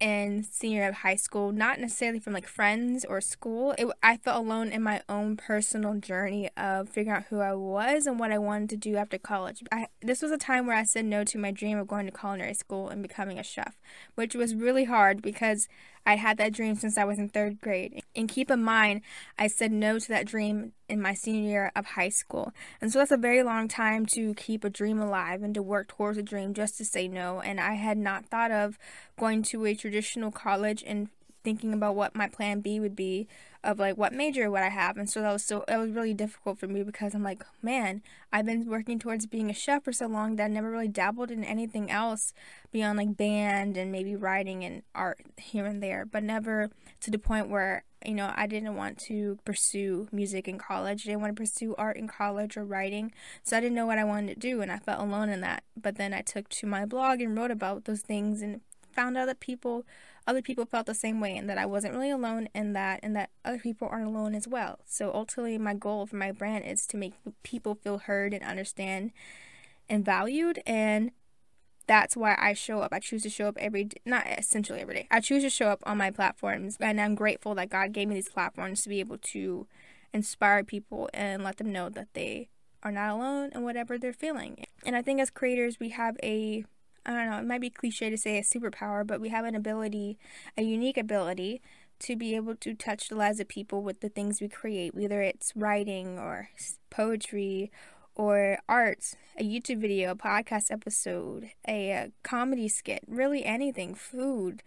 in 0.00 0.44
senior 0.44 0.80
year 0.80 0.88
of 0.88 0.96
high 0.96 1.14
school, 1.16 1.52
not 1.52 1.80
necessarily 1.80 2.18
from 2.18 2.32
like 2.32 2.46
friends 2.46 3.04
or 3.04 3.20
school. 3.20 3.74
It, 3.78 3.88
I 4.02 4.16
felt 4.16 4.44
alone 4.44 4.68
in 4.68 4.82
my 4.82 5.02
own 5.08 5.36
personal 5.36 5.94
journey 5.94 6.50
of 6.56 6.88
figuring 6.88 7.16
out 7.16 7.26
who 7.30 7.40
I 7.40 7.54
was 7.54 8.06
and 8.06 8.18
what 8.18 8.32
I 8.32 8.38
wanted 8.38 8.70
to 8.70 8.76
do 8.76 8.96
after 8.96 9.18
college. 9.18 9.62
I, 9.72 9.86
this 10.02 10.20
was 10.20 10.30
a 10.30 10.36
time 10.36 10.66
where 10.66 10.76
I 10.76 10.84
said 10.84 11.04
no 11.04 11.24
to 11.24 11.38
my 11.38 11.52
dream 11.52 11.78
of 11.78 11.88
going 11.88 12.06
to 12.06 12.12
culinary 12.12 12.54
school 12.54 12.88
and 12.88 13.02
becoming 13.02 13.38
a 13.38 13.44
chef, 13.44 13.80
which 14.14 14.34
was 14.34 14.54
really 14.54 14.84
hard 14.84 15.22
because 15.22 15.68
I 16.06 16.16
had 16.16 16.36
that 16.38 16.52
dream 16.52 16.74
since 16.74 16.98
I 16.98 17.04
was 17.04 17.18
in 17.18 17.28
third 17.28 17.60
grade. 17.60 18.02
And 18.14 18.28
keep 18.28 18.50
in 18.50 18.62
mind, 18.62 19.02
I 19.38 19.46
said 19.46 19.72
no 19.72 19.98
to 19.98 20.08
that 20.08 20.26
dream 20.26 20.72
in 20.88 21.00
my 21.00 21.14
senior 21.14 21.48
year 21.48 21.72
of 21.74 21.86
high 21.86 22.10
school. 22.10 22.52
And 22.80 22.92
so 22.92 22.98
that's 22.98 23.10
a 23.10 23.16
very 23.16 23.42
long 23.42 23.68
time 23.68 24.06
to 24.06 24.34
keep 24.34 24.64
a 24.64 24.70
dream 24.70 25.00
alive 25.00 25.42
and 25.42 25.54
to 25.54 25.62
work 25.62 25.88
towards 25.88 26.18
a 26.18 26.22
dream 26.22 26.54
just 26.54 26.76
to 26.78 26.84
say 26.84 27.08
no. 27.08 27.40
And 27.40 27.58
I 27.58 27.74
had 27.74 27.98
not 27.98 28.26
thought 28.26 28.50
of 28.50 28.78
going 29.18 29.42
to 29.44 29.64
a 29.64 29.74
traditional 29.74 30.30
college 30.30 30.84
and 30.86 31.08
thinking 31.44 31.72
about 31.72 31.94
what 31.94 32.16
my 32.16 32.26
plan 32.26 32.60
B 32.60 32.80
would 32.80 32.96
be 32.96 33.28
of 33.62 33.78
like 33.78 33.96
what 33.96 34.12
major 34.12 34.50
would 34.50 34.62
I 34.62 34.68
have. 34.68 34.96
And 34.96 35.08
so 35.08 35.20
that 35.22 35.32
was 35.32 35.44
so 35.44 35.64
it 35.68 35.76
was 35.76 35.90
really 35.90 36.14
difficult 36.14 36.58
for 36.58 36.66
me 36.66 36.82
because 36.82 37.14
I'm 37.14 37.22
like 37.22 37.44
man 37.62 38.02
I've 38.32 38.46
been 38.46 38.66
working 38.66 38.98
towards 38.98 39.26
being 39.26 39.50
a 39.50 39.54
chef 39.54 39.84
for 39.84 39.92
so 39.92 40.06
long 40.06 40.36
that 40.36 40.44
I 40.44 40.48
never 40.48 40.70
really 40.70 40.88
dabbled 40.88 41.30
in 41.30 41.44
anything 41.44 41.90
else 41.90 42.32
beyond 42.72 42.98
like 42.98 43.16
band 43.16 43.76
and 43.76 43.92
maybe 43.92 44.16
writing 44.16 44.64
and 44.64 44.82
art 44.94 45.20
here 45.36 45.66
and 45.66 45.82
there 45.82 46.04
but 46.04 46.22
never 46.22 46.70
to 47.00 47.10
the 47.10 47.18
point 47.18 47.48
where 47.48 47.84
you 48.04 48.14
know 48.14 48.32
I 48.34 48.46
didn't 48.46 48.76
want 48.76 48.98
to 49.06 49.38
pursue 49.44 50.08
music 50.12 50.46
in 50.46 50.58
college. 50.58 51.06
I 51.06 51.10
didn't 51.10 51.22
want 51.22 51.36
to 51.36 51.40
pursue 51.40 51.74
art 51.76 51.96
in 51.96 52.08
college 52.08 52.56
or 52.56 52.64
writing 52.64 53.12
so 53.42 53.56
I 53.56 53.60
didn't 53.60 53.76
know 53.76 53.86
what 53.86 53.98
I 53.98 54.04
wanted 54.04 54.34
to 54.34 54.40
do 54.40 54.60
and 54.60 54.70
I 54.70 54.78
felt 54.78 55.00
alone 55.00 55.28
in 55.28 55.40
that. 55.40 55.64
But 55.80 55.96
then 55.96 56.12
I 56.12 56.20
took 56.20 56.48
to 56.50 56.66
my 56.66 56.84
blog 56.84 57.20
and 57.20 57.36
wrote 57.36 57.50
about 57.50 57.84
those 57.84 58.02
things 58.02 58.42
and 58.42 58.60
found 58.94 59.16
out 59.16 59.26
that 59.26 59.40
people 59.40 59.84
other 60.26 60.40
people 60.40 60.64
felt 60.64 60.86
the 60.86 60.94
same 60.94 61.20
way 61.20 61.36
and 61.36 61.50
that 61.50 61.58
I 61.58 61.66
wasn't 61.66 61.92
really 61.94 62.10
alone 62.10 62.48
in 62.54 62.72
that 62.72 63.00
and 63.02 63.14
that 63.14 63.30
other 63.44 63.58
people 63.58 63.88
aren't 63.90 64.06
alone 64.06 64.34
as 64.34 64.48
well. 64.48 64.78
So 64.86 65.12
ultimately 65.12 65.58
my 65.58 65.74
goal 65.74 66.06
for 66.06 66.16
my 66.16 66.32
brand 66.32 66.64
is 66.64 66.86
to 66.88 66.96
make 66.96 67.12
people 67.42 67.74
feel 67.74 67.98
heard 67.98 68.32
and 68.32 68.42
understand 68.42 69.12
and 69.88 70.04
valued 70.04 70.62
and 70.66 71.10
that's 71.86 72.16
why 72.16 72.34
I 72.40 72.54
show 72.54 72.80
up. 72.80 72.94
I 72.94 72.98
choose 73.00 73.22
to 73.24 73.28
show 73.28 73.48
up 73.48 73.58
every 73.58 73.90
not 74.06 74.26
essentially 74.26 74.80
every 74.80 74.94
day. 74.94 75.08
I 75.10 75.20
choose 75.20 75.42
to 75.42 75.50
show 75.50 75.68
up 75.68 75.82
on 75.84 75.98
my 75.98 76.10
platforms 76.10 76.78
and 76.80 76.98
I'm 77.00 77.14
grateful 77.14 77.54
that 77.56 77.68
God 77.68 77.92
gave 77.92 78.08
me 78.08 78.14
these 78.14 78.30
platforms 78.30 78.82
to 78.82 78.88
be 78.88 79.00
able 79.00 79.18
to 79.18 79.66
inspire 80.14 80.64
people 80.64 81.10
and 81.12 81.44
let 81.44 81.58
them 81.58 81.72
know 81.72 81.90
that 81.90 82.08
they 82.14 82.48
are 82.82 82.92
not 82.92 83.10
alone 83.10 83.50
in 83.54 83.62
whatever 83.62 83.98
they're 83.98 84.12
feeling. 84.12 84.64
And 84.86 84.94
I 84.94 85.02
think 85.02 85.20
as 85.20 85.30
creators, 85.30 85.80
we 85.80 85.90
have 85.90 86.16
a 86.22 86.64
I 87.06 87.12
don't 87.12 87.30
know, 87.30 87.38
it 87.38 87.46
might 87.46 87.60
be 87.60 87.70
cliche 87.70 88.10
to 88.10 88.16
say 88.16 88.38
a 88.38 88.42
superpower, 88.42 89.06
but 89.06 89.20
we 89.20 89.28
have 89.28 89.44
an 89.44 89.54
ability, 89.54 90.18
a 90.56 90.62
unique 90.62 90.96
ability 90.96 91.60
to 92.00 92.16
be 92.16 92.34
able 92.34 92.56
to 92.56 92.74
touch 92.74 93.08
the 93.08 93.14
lives 93.14 93.40
of 93.40 93.48
people 93.48 93.82
with 93.82 94.00
the 94.00 94.08
things 94.08 94.40
we 94.40 94.48
create, 94.48 94.94
whether 94.94 95.22
it's 95.22 95.52
writing 95.54 96.18
or 96.18 96.50
poetry 96.90 97.70
or 98.14 98.58
art, 98.68 99.14
a 99.38 99.42
YouTube 99.42 99.80
video, 99.80 100.12
a 100.12 100.16
podcast 100.16 100.70
episode, 100.70 101.50
a, 101.66 101.90
a 101.90 102.12
comedy 102.22 102.68
skit, 102.68 103.02
really 103.08 103.44
anything, 103.44 103.94
food, 103.94 104.62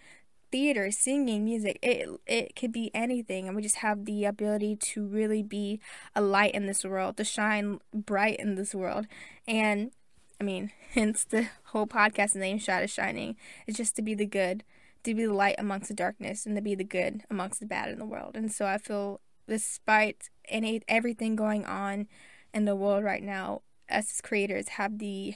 theater, 0.52 0.92
singing, 0.92 1.46
music. 1.46 1.80
It 1.82 2.10
it 2.26 2.56
could 2.56 2.72
be 2.72 2.92
anything, 2.94 3.48
and 3.48 3.56
we 3.56 3.62
just 3.62 3.78
have 3.78 4.06
the 4.06 4.26
ability 4.26 4.76
to 4.76 5.06
really 5.06 5.44
be 5.44 5.80
a 6.16 6.22
light 6.22 6.54
in 6.54 6.66
this 6.66 6.84
world, 6.84 7.18
to 7.18 7.24
shine 7.24 7.80
bright 7.94 8.40
in 8.40 8.56
this 8.56 8.76
world. 8.76 9.08
And 9.48 9.92
I 10.40 10.44
mean, 10.44 10.72
hence 10.94 11.24
the 11.24 11.48
whole 11.66 11.88
podcast 11.88 12.36
name 12.36 12.60
"Shy 12.60 12.82
to 12.82 12.88
Shining." 12.88 13.36
It's 13.66 13.78
just 13.78 13.96
to 13.98 14.02
be 14.02 14.14
the 14.14 14.26
good, 14.26 14.64
to 15.04 15.14
be 15.14 15.26
the 15.26 15.34
light 15.34 15.56
amongst 15.58 15.90
the 15.90 15.94
darkness, 15.94 16.46
and 16.46 16.56
to 16.56 16.62
be 16.62 16.76
the 16.76 16.84
good 16.84 17.24
amongst 17.30 17.60
the 17.60 17.66
bad 17.66 17.90
in 17.90 18.00
the 18.00 18.06
world. 18.06 18.36
And 18.36 18.52
so 18.52 18.66
I 18.66 18.78
feel, 18.78 19.22
despite 19.48 20.30
any 20.48 20.82
everything 20.88 21.36
going 21.36 21.66
on 21.66 22.08
in 22.54 22.66
the 22.66 22.76
world 22.76 23.04
right 23.04 23.24
now, 23.24 23.62
us 23.90 24.22
creators 24.22 24.70
have 24.70 25.00
the 25.00 25.36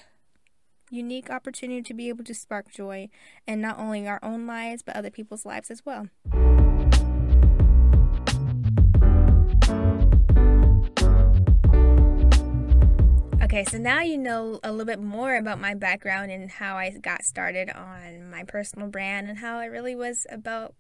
unique 0.90 1.30
opportunity 1.30 1.82
to 1.82 1.94
be 1.94 2.10
able 2.10 2.24
to 2.26 2.34
spark 2.34 2.70
joy 2.70 3.10
in 3.48 3.62
not 3.62 3.80
only 3.80 4.06
our 4.08 4.20
own 4.22 4.46
lives 4.46 4.84
but 4.84 4.96
other 4.96 5.10
people's 5.10 5.46
lives 5.46 5.72
as 5.72 5.86
well. 5.86 6.10
Okay, 13.52 13.66
so 13.66 13.78
now 13.78 14.00
you 14.00 14.18
know 14.18 14.62
a 14.64 14.72
little 14.72 14.86
bit 14.86 15.02
more 15.02 15.36
about 15.36 15.60
my 15.60 15.74
background 15.74 16.32
and 16.32 16.50
how 16.50 16.78
I 16.78 16.90
got 16.92 17.26
started 17.26 17.70
on 17.70 18.30
my 18.32 18.46
personal 18.46 18.88
brand 18.88 19.28
and 19.28 19.40
how 19.40 19.60
it 19.60 19.66
really 19.66 19.94
was 19.94 20.26
about 20.30 20.74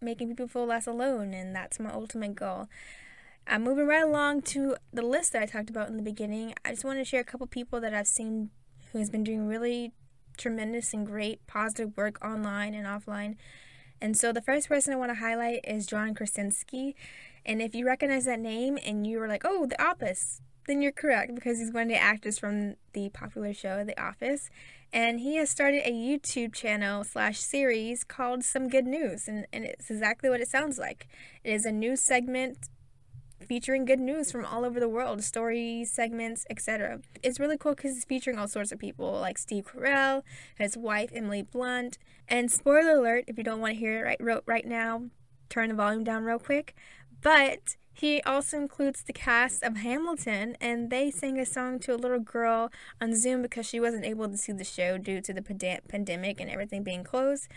making 0.00 0.30
people 0.30 0.48
feel 0.48 0.66
less 0.66 0.88
alone, 0.88 1.32
and 1.32 1.54
that's 1.54 1.78
my 1.78 1.92
ultimate 1.92 2.34
goal. 2.34 2.66
I'm 3.46 3.62
moving 3.62 3.86
right 3.86 4.02
along 4.02 4.42
to 4.42 4.74
the 4.92 5.06
list 5.06 5.34
that 5.34 5.42
I 5.44 5.46
talked 5.46 5.70
about 5.70 5.88
in 5.88 5.96
the 5.96 6.02
beginning. 6.02 6.52
I 6.64 6.70
just 6.70 6.84
want 6.84 6.98
to 6.98 7.04
share 7.04 7.20
a 7.20 7.24
couple 7.24 7.46
people 7.46 7.80
that 7.80 7.94
I've 7.94 8.08
seen 8.08 8.50
who 8.90 8.98
has 8.98 9.08
been 9.08 9.22
doing 9.22 9.46
really 9.46 9.92
tremendous 10.36 10.92
and 10.92 11.06
great 11.06 11.46
positive 11.46 11.96
work 11.96 12.18
online 12.24 12.74
and 12.74 12.88
offline. 12.88 13.36
And 14.00 14.16
so 14.16 14.32
the 14.32 14.42
first 14.42 14.66
person 14.66 14.92
I 14.92 14.96
want 14.96 15.12
to 15.12 15.20
highlight 15.20 15.60
is 15.62 15.86
John 15.86 16.12
Krasinski. 16.12 16.96
And 17.44 17.62
if 17.62 17.72
you 17.72 17.86
recognize 17.86 18.24
that 18.24 18.40
name 18.40 18.80
and 18.84 19.06
you 19.06 19.20
were 19.20 19.28
like, 19.28 19.44
oh, 19.44 19.66
The 19.66 19.80
Office, 19.80 20.40
then 20.66 20.82
you're 20.82 20.92
correct 20.92 21.34
because 21.34 21.58
he's 21.58 21.72
one 21.72 21.84
of 21.84 21.88
the 21.88 22.00
actors 22.00 22.38
from 22.38 22.74
the 22.92 23.08
popular 23.10 23.54
show 23.54 23.84
The 23.84 24.00
Office. 24.00 24.50
And 24.92 25.20
he 25.20 25.36
has 25.36 25.50
started 25.50 25.82
a 25.84 25.92
YouTube 25.92 26.54
channel 26.54 27.04
slash 27.04 27.38
series 27.38 28.04
called 28.04 28.44
Some 28.44 28.68
Good 28.68 28.86
News. 28.86 29.28
And, 29.28 29.46
and 29.52 29.64
it's 29.64 29.90
exactly 29.90 30.30
what 30.30 30.40
it 30.40 30.48
sounds 30.48 30.78
like. 30.78 31.08
It 31.44 31.52
is 31.52 31.64
a 31.64 31.72
news 31.72 32.00
segment 32.00 32.68
featuring 33.46 33.84
good 33.84 34.00
news 34.00 34.32
from 34.32 34.44
all 34.44 34.64
over 34.64 34.80
the 34.80 34.88
world, 34.88 35.22
stories, 35.22 35.92
segments, 35.92 36.46
etc. 36.50 37.00
It's 37.22 37.38
really 37.38 37.58
cool 37.58 37.74
because 37.74 37.96
it's 37.96 38.04
featuring 38.04 38.38
all 38.38 38.48
sorts 38.48 38.72
of 38.72 38.78
people 38.78 39.12
like 39.12 39.38
Steve 39.38 39.66
Carell, 39.66 40.22
his 40.56 40.76
wife 40.76 41.10
Emily 41.14 41.42
Blunt, 41.42 41.98
and 42.28 42.50
spoiler 42.50 42.92
alert 42.92 43.24
if 43.28 43.38
you 43.38 43.44
don't 43.44 43.60
want 43.60 43.74
to 43.74 43.80
hear 43.80 44.06
it 44.06 44.20
right 44.20 44.42
right 44.46 44.66
now, 44.66 45.04
turn 45.48 45.68
the 45.68 45.74
volume 45.74 46.04
down 46.04 46.24
real 46.24 46.38
quick. 46.38 46.74
But 47.22 47.76
he 47.98 48.20
also 48.22 48.58
includes 48.58 49.02
the 49.02 49.12
cast 49.14 49.62
of 49.62 49.78
Hamilton, 49.78 50.56
and 50.60 50.90
they 50.90 51.10
sang 51.10 51.38
a 51.38 51.46
song 51.46 51.78
to 51.80 51.94
a 51.94 51.96
little 51.96 52.18
girl 52.18 52.70
on 53.00 53.14
Zoom 53.14 53.40
because 53.40 53.64
she 53.64 53.80
wasn't 53.80 54.04
able 54.04 54.28
to 54.28 54.36
see 54.36 54.52
the 54.52 54.64
show 54.64 54.98
due 54.98 55.22
to 55.22 55.32
the 55.32 55.40
pandemic 55.40 56.38
and 56.38 56.50
everything 56.50 56.82
being 56.82 57.04
closed 57.04 57.48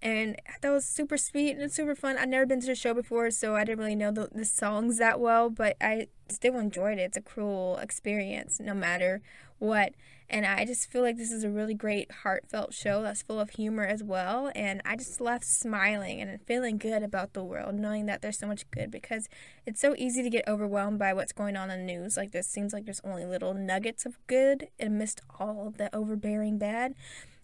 and 0.00 0.36
that 0.60 0.70
was 0.70 0.84
super 0.84 1.16
sweet 1.16 1.56
and 1.56 1.72
super 1.72 1.94
fun. 1.94 2.16
I'd 2.16 2.28
never 2.28 2.46
been 2.46 2.60
to 2.60 2.66
the 2.66 2.74
show 2.74 2.94
before, 2.94 3.30
so 3.30 3.56
I 3.56 3.64
didn't 3.64 3.80
really 3.80 3.96
know 3.96 4.12
the, 4.12 4.28
the 4.32 4.44
songs 4.44 4.98
that 4.98 5.18
well, 5.18 5.50
but 5.50 5.76
I 5.80 6.08
still 6.28 6.58
enjoyed 6.58 6.98
it. 6.98 7.02
It's 7.02 7.16
a 7.16 7.22
cool 7.22 7.76
experience, 7.78 8.60
no 8.60 8.74
matter 8.74 9.20
what. 9.58 9.94
And 10.30 10.44
I 10.44 10.66
just 10.66 10.90
feel 10.90 11.00
like 11.00 11.16
this 11.16 11.32
is 11.32 11.42
a 11.42 11.48
really 11.48 11.72
great, 11.72 12.12
heartfelt 12.22 12.74
show 12.74 13.02
that's 13.02 13.22
full 13.22 13.40
of 13.40 13.50
humor 13.50 13.84
as 13.84 14.04
well. 14.04 14.52
And 14.54 14.82
I 14.84 14.94
just 14.94 15.22
left 15.22 15.46
smiling 15.46 16.20
and 16.20 16.38
feeling 16.42 16.76
good 16.76 17.02
about 17.02 17.32
the 17.32 17.42
world, 17.42 17.74
knowing 17.74 18.06
that 18.06 18.20
there's 18.20 18.38
so 18.38 18.46
much 18.46 18.70
good 18.70 18.90
because 18.90 19.28
it's 19.64 19.80
so 19.80 19.94
easy 19.96 20.22
to 20.22 20.28
get 20.28 20.46
overwhelmed 20.46 20.98
by 20.98 21.14
what's 21.14 21.32
going 21.32 21.56
on 21.56 21.70
in 21.70 21.86
the 21.86 21.92
news. 21.94 22.18
Like, 22.18 22.32
this 22.32 22.46
seems 22.46 22.74
like 22.74 22.84
there's 22.84 23.00
only 23.04 23.24
little 23.24 23.54
nuggets 23.54 24.04
of 24.04 24.18
good 24.26 24.68
amidst 24.78 25.22
all 25.40 25.72
the 25.76 25.94
overbearing 25.96 26.58
bad. 26.58 26.94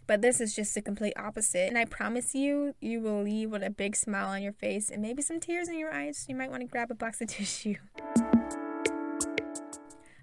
But 0.07 0.23
this 0.23 0.41
is 0.41 0.55
just 0.55 0.75
the 0.75 0.83
complete 0.83 1.15
opposite. 1.17 1.69
And 1.69 1.79
I 1.79 1.85
promise 1.85 2.35
you, 2.35 2.75
you 2.81 3.01
will 3.01 3.23
leave 3.23 3.51
with 3.51 3.63
a 3.63 3.71
big 3.71 3.97
smile 3.97 4.29
on 4.29 4.43
your 4.43 4.53
face 4.53 4.91
and 4.91 5.01
maybe 5.01 5.23
some 5.23 5.41
tears 5.41 5.69
in 5.69 5.79
your 5.79 5.93
eyes. 5.93 6.27
You 6.29 6.37
might 6.37 6.51
want 6.51 6.63
to 6.63 6.67
grab 6.67 6.91
a 6.91 6.95
box 6.95 7.21
of 7.21 7.29
tissue. 7.29 7.77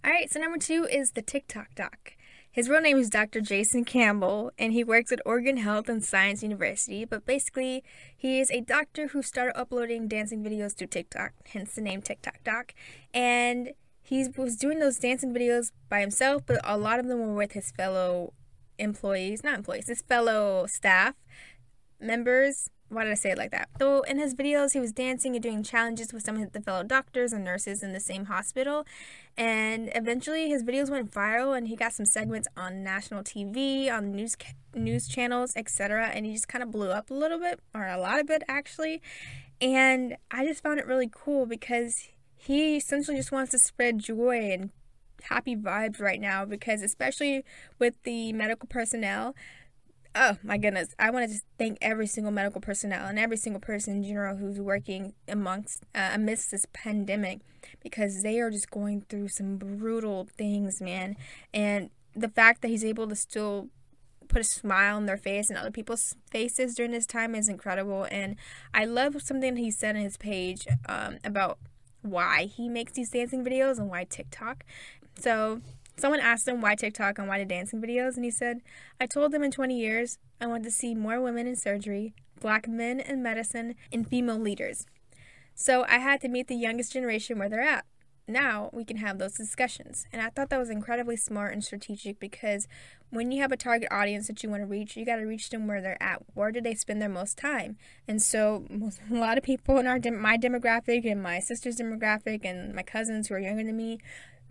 All 0.03 0.11
right, 0.11 0.31
so 0.31 0.39
number 0.39 0.57
two 0.57 0.87
is 0.91 1.11
the 1.11 1.21
TikTok 1.21 1.75
doc. 1.75 2.13
His 2.53 2.67
real 2.67 2.81
name 2.81 2.97
is 2.97 3.09
Dr. 3.09 3.39
Jason 3.39 3.85
Campbell, 3.85 4.51
and 4.57 4.73
he 4.73 4.83
works 4.83 5.13
at 5.13 5.21
Oregon 5.25 5.55
Health 5.55 5.87
and 5.87 6.03
Science 6.03 6.43
University. 6.43 7.05
But 7.05 7.25
basically, 7.25 7.81
he 8.17 8.41
is 8.41 8.51
a 8.51 8.59
doctor 8.59 9.07
who 9.07 9.21
started 9.21 9.57
uploading 9.57 10.09
dancing 10.09 10.43
videos 10.43 10.75
to 10.77 10.87
TikTok, 10.87 11.31
hence 11.45 11.75
the 11.75 11.81
name 11.81 12.01
TikTok 12.01 12.43
Doc. 12.43 12.73
And 13.13 13.71
he 14.01 14.27
was 14.35 14.57
doing 14.57 14.79
those 14.79 14.97
dancing 14.97 15.33
videos 15.33 15.71
by 15.87 16.01
himself, 16.01 16.41
but 16.45 16.59
a 16.65 16.77
lot 16.77 16.99
of 16.99 17.07
them 17.07 17.19
were 17.19 17.33
with 17.33 17.53
his 17.53 17.71
fellow 17.71 18.33
employees, 18.81 19.43
not 19.43 19.55
employees, 19.55 19.87
his 19.87 20.01
fellow 20.01 20.65
staff 20.67 21.15
members. 21.99 22.69
Why 22.89 23.05
did 23.05 23.11
I 23.11 23.15
say 23.15 23.31
it 23.31 23.37
like 23.37 23.51
that? 23.51 23.69
So 23.79 24.01
in 24.01 24.19
his 24.19 24.35
videos, 24.35 24.73
he 24.73 24.81
was 24.81 24.91
dancing 24.91 25.35
and 25.35 25.41
doing 25.41 25.63
challenges 25.63 26.11
with 26.11 26.23
some 26.23 26.35
of 26.41 26.51
the 26.51 26.59
fellow 26.59 26.83
doctors 26.83 27.31
and 27.31 27.41
nurses 27.45 27.81
in 27.83 27.93
the 27.93 28.01
same 28.01 28.25
hospital. 28.25 28.85
And 29.37 29.89
eventually, 29.95 30.49
his 30.49 30.61
videos 30.61 30.89
went 30.89 31.09
viral, 31.09 31.57
and 31.57 31.69
he 31.69 31.77
got 31.77 31.93
some 31.93 32.05
segments 32.05 32.49
on 32.57 32.83
national 32.83 33.23
TV, 33.23 33.89
on 33.89 34.11
news 34.11 34.35
news 34.75 35.07
channels, 35.07 35.53
etc. 35.55 36.09
And 36.13 36.25
he 36.25 36.33
just 36.33 36.49
kind 36.49 36.61
of 36.61 36.69
blew 36.69 36.89
up 36.89 37.09
a 37.09 37.13
little 37.13 37.39
bit, 37.39 37.61
or 37.73 37.87
a 37.87 37.97
lot 37.97 38.19
of 38.19 38.29
it 38.29 38.43
actually. 38.49 39.01
And 39.61 40.17
I 40.29 40.45
just 40.45 40.61
found 40.61 40.79
it 40.79 40.87
really 40.87 41.09
cool 41.09 41.45
because 41.45 42.09
he 42.35 42.75
essentially 42.75 43.15
just 43.15 43.31
wants 43.31 43.51
to 43.51 43.59
spread 43.59 43.99
joy 43.99 44.51
and 44.51 44.71
happy 45.23 45.55
vibes 45.55 45.99
right 45.99 46.21
now 46.21 46.45
because 46.45 46.81
especially 46.81 47.43
with 47.79 48.01
the 48.03 48.33
medical 48.33 48.67
personnel 48.67 49.35
oh 50.15 50.37
my 50.43 50.57
goodness 50.57 50.93
i 50.99 51.09
want 51.09 51.25
to 51.25 51.31
just 51.31 51.45
thank 51.57 51.77
every 51.81 52.07
single 52.07 52.31
medical 52.31 52.59
personnel 52.59 53.07
and 53.07 53.17
every 53.17 53.37
single 53.37 53.61
person 53.61 53.97
in 53.97 54.03
general 54.03 54.37
who's 54.37 54.59
working 54.59 55.13
amongst 55.27 55.83
uh, 55.95 56.09
amidst 56.13 56.51
this 56.51 56.65
pandemic 56.73 57.39
because 57.81 58.21
they 58.21 58.39
are 58.39 58.49
just 58.49 58.69
going 58.69 59.01
through 59.01 59.27
some 59.27 59.57
brutal 59.57 60.27
things 60.37 60.81
man 60.81 61.15
and 61.53 61.89
the 62.15 62.29
fact 62.29 62.61
that 62.61 62.67
he's 62.67 62.83
able 62.83 63.07
to 63.07 63.15
still 63.15 63.69
put 64.27 64.41
a 64.41 64.45
smile 64.45 64.97
on 64.97 65.05
their 65.05 65.17
face 65.17 65.49
and 65.49 65.57
other 65.57 65.71
people's 65.71 66.15
faces 66.29 66.75
during 66.75 66.91
this 66.91 67.05
time 67.05 67.33
is 67.35 67.47
incredible 67.47 68.05
and 68.11 68.35
i 68.73 68.83
love 68.83 69.15
something 69.21 69.55
he 69.55 69.71
said 69.71 69.95
on 69.95 70.01
his 70.01 70.17
page 70.17 70.67
um, 70.87 71.17
about 71.23 71.57
why 72.01 72.45
he 72.45 72.67
makes 72.67 72.93
these 72.93 73.09
dancing 73.09 73.43
videos 73.43 73.77
and 73.77 73.89
why 73.89 74.03
TikTok. 74.03 74.63
So 75.19 75.61
someone 75.97 76.19
asked 76.19 76.47
him 76.47 76.61
why 76.61 76.75
TikTok 76.75 77.19
and 77.19 77.27
why 77.27 77.39
the 77.39 77.45
dancing 77.45 77.81
videos, 77.81 78.15
and 78.15 78.25
he 78.25 78.31
said, 78.31 78.61
I 78.99 79.05
told 79.05 79.31
them 79.31 79.43
in 79.43 79.51
20 79.51 79.77
years 79.77 80.17
I 80.39 80.47
want 80.47 80.63
to 80.63 80.71
see 80.71 80.95
more 80.95 81.21
women 81.21 81.47
in 81.47 81.55
surgery, 81.55 82.13
black 82.39 82.67
men 82.67 82.99
in 82.99 83.21
medicine, 83.21 83.75
and 83.91 84.07
female 84.07 84.39
leaders. 84.39 84.85
So 85.53 85.85
I 85.87 85.99
had 85.99 86.21
to 86.21 86.27
meet 86.27 86.47
the 86.47 86.55
youngest 86.55 86.93
generation 86.93 87.37
where 87.37 87.49
they're 87.49 87.61
at. 87.61 87.85
Now 88.27 88.69
we 88.71 88.85
can 88.85 88.97
have 88.97 89.17
those 89.17 89.33
discussions. 89.33 90.05
And 90.11 90.21
I 90.21 90.29
thought 90.29 90.49
that 90.49 90.59
was 90.59 90.69
incredibly 90.69 91.17
smart 91.17 91.53
and 91.53 91.63
strategic 91.63 92.19
because 92.19 92.67
when 93.09 93.31
you 93.31 93.41
have 93.41 93.51
a 93.51 93.57
target 93.57 93.89
audience 93.91 94.27
that 94.27 94.41
you 94.41 94.49
want 94.49 94.61
to 94.61 94.67
reach, 94.67 94.95
you 94.95 95.05
got 95.05 95.17
to 95.17 95.25
reach 95.25 95.49
them 95.49 95.67
where 95.67 95.81
they're 95.81 96.01
at. 96.01 96.23
Where 96.33 96.51
do 96.51 96.61
they 96.61 96.73
spend 96.73 97.01
their 97.01 97.09
most 97.09 97.37
time? 97.37 97.77
And 98.07 98.21
so, 98.21 98.65
a 99.11 99.13
lot 99.13 99.37
of 99.37 99.43
people 99.43 99.77
in 99.77 99.87
our 99.87 99.99
my 100.11 100.37
demographic 100.37 101.09
and 101.09 101.21
my 101.21 101.39
sister's 101.39 101.77
demographic 101.77 102.45
and 102.45 102.73
my 102.73 102.83
cousins 102.83 103.27
who 103.27 103.35
are 103.35 103.39
younger 103.39 103.63
than 103.63 103.75
me, 103.75 103.99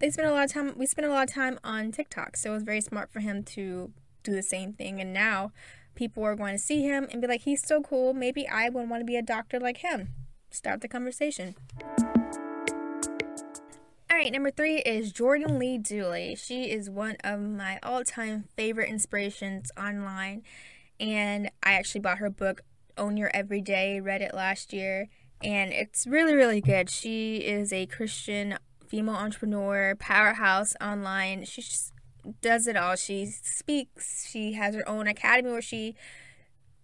they 0.00 0.11
spend 0.11 0.28
a 0.28 0.33
lot 0.33 0.45
of 0.45 0.52
time 0.52 0.75
we 0.76 0.87
spend 0.87 1.07
a 1.07 1.11
lot 1.11 1.28
of 1.28 1.35
time 1.35 1.59
on 1.62 1.92
TikTok. 1.92 2.37
So 2.37 2.50
it 2.50 2.54
was 2.54 2.62
very 2.62 2.80
smart 2.80 3.12
for 3.12 3.21
him 3.21 3.45
to 3.45 3.92
do 4.23 4.33
the 4.33 4.42
same 4.42 4.73
thing 4.73 5.00
and 5.00 5.12
now 5.12 5.52
people 5.95 6.25
are 6.25 6.35
going 6.35 6.54
to 6.54 6.59
see 6.59 6.83
him 6.83 7.07
and 7.11 7.21
be 7.21 7.28
like 7.28 7.42
he's 7.42 7.66
so 7.66 7.83
cool, 7.83 8.14
maybe 8.14 8.49
I 8.49 8.69
would 8.69 8.88
want 8.88 9.00
to 9.02 9.04
be 9.04 9.16
a 9.16 9.23
doctor 9.23 9.61
like 9.61 9.78
him. 9.78 10.09
Start 10.50 10.80
the 10.80 10.88
conversation. 10.88 11.54
All 14.11 14.16
right, 14.16 14.33
number 14.33 14.50
three 14.50 14.78
is 14.78 15.12
Jordan 15.12 15.59
Lee 15.59 15.78
Dooley. 15.78 16.35
She 16.35 16.64
is 16.64 16.90
one 16.90 17.16
of 17.23 17.40
my 17.40 17.78
all 17.83 18.02
time 18.02 18.45
favorite 18.57 18.88
inspirations 18.88 19.71
online. 19.78 20.42
And 20.99 21.50
I 21.62 21.73
actually 21.73 22.00
bought 22.00 22.19
her 22.19 22.28
book, 22.28 22.62
Own 22.99 23.16
Your 23.16 23.30
Everyday, 23.33 24.00
read 24.00 24.21
it 24.21 24.35
last 24.35 24.73
year. 24.73 25.09
And 25.42 25.73
it's 25.73 26.07
really, 26.07 26.35
really 26.35 26.61
good. 26.61 26.90
She 26.90 27.37
is 27.37 27.73
a 27.73 27.87
Christian 27.87 28.59
female 28.90 29.14
entrepreneur, 29.14 29.94
powerhouse 29.94 30.75
online. 30.80 31.44
She 31.44 31.62
just 31.62 31.92
does 32.42 32.66
it 32.66 32.76
all. 32.76 32.97
She 32.97 33.26
speaks. 33.26 34.28
She 34.28 34.54
has 34.54 34.75
her 34.75 34.87
own 34.88 35.06
academy 35.06 35.52
where 35.52 35.62
she 35.62 35.94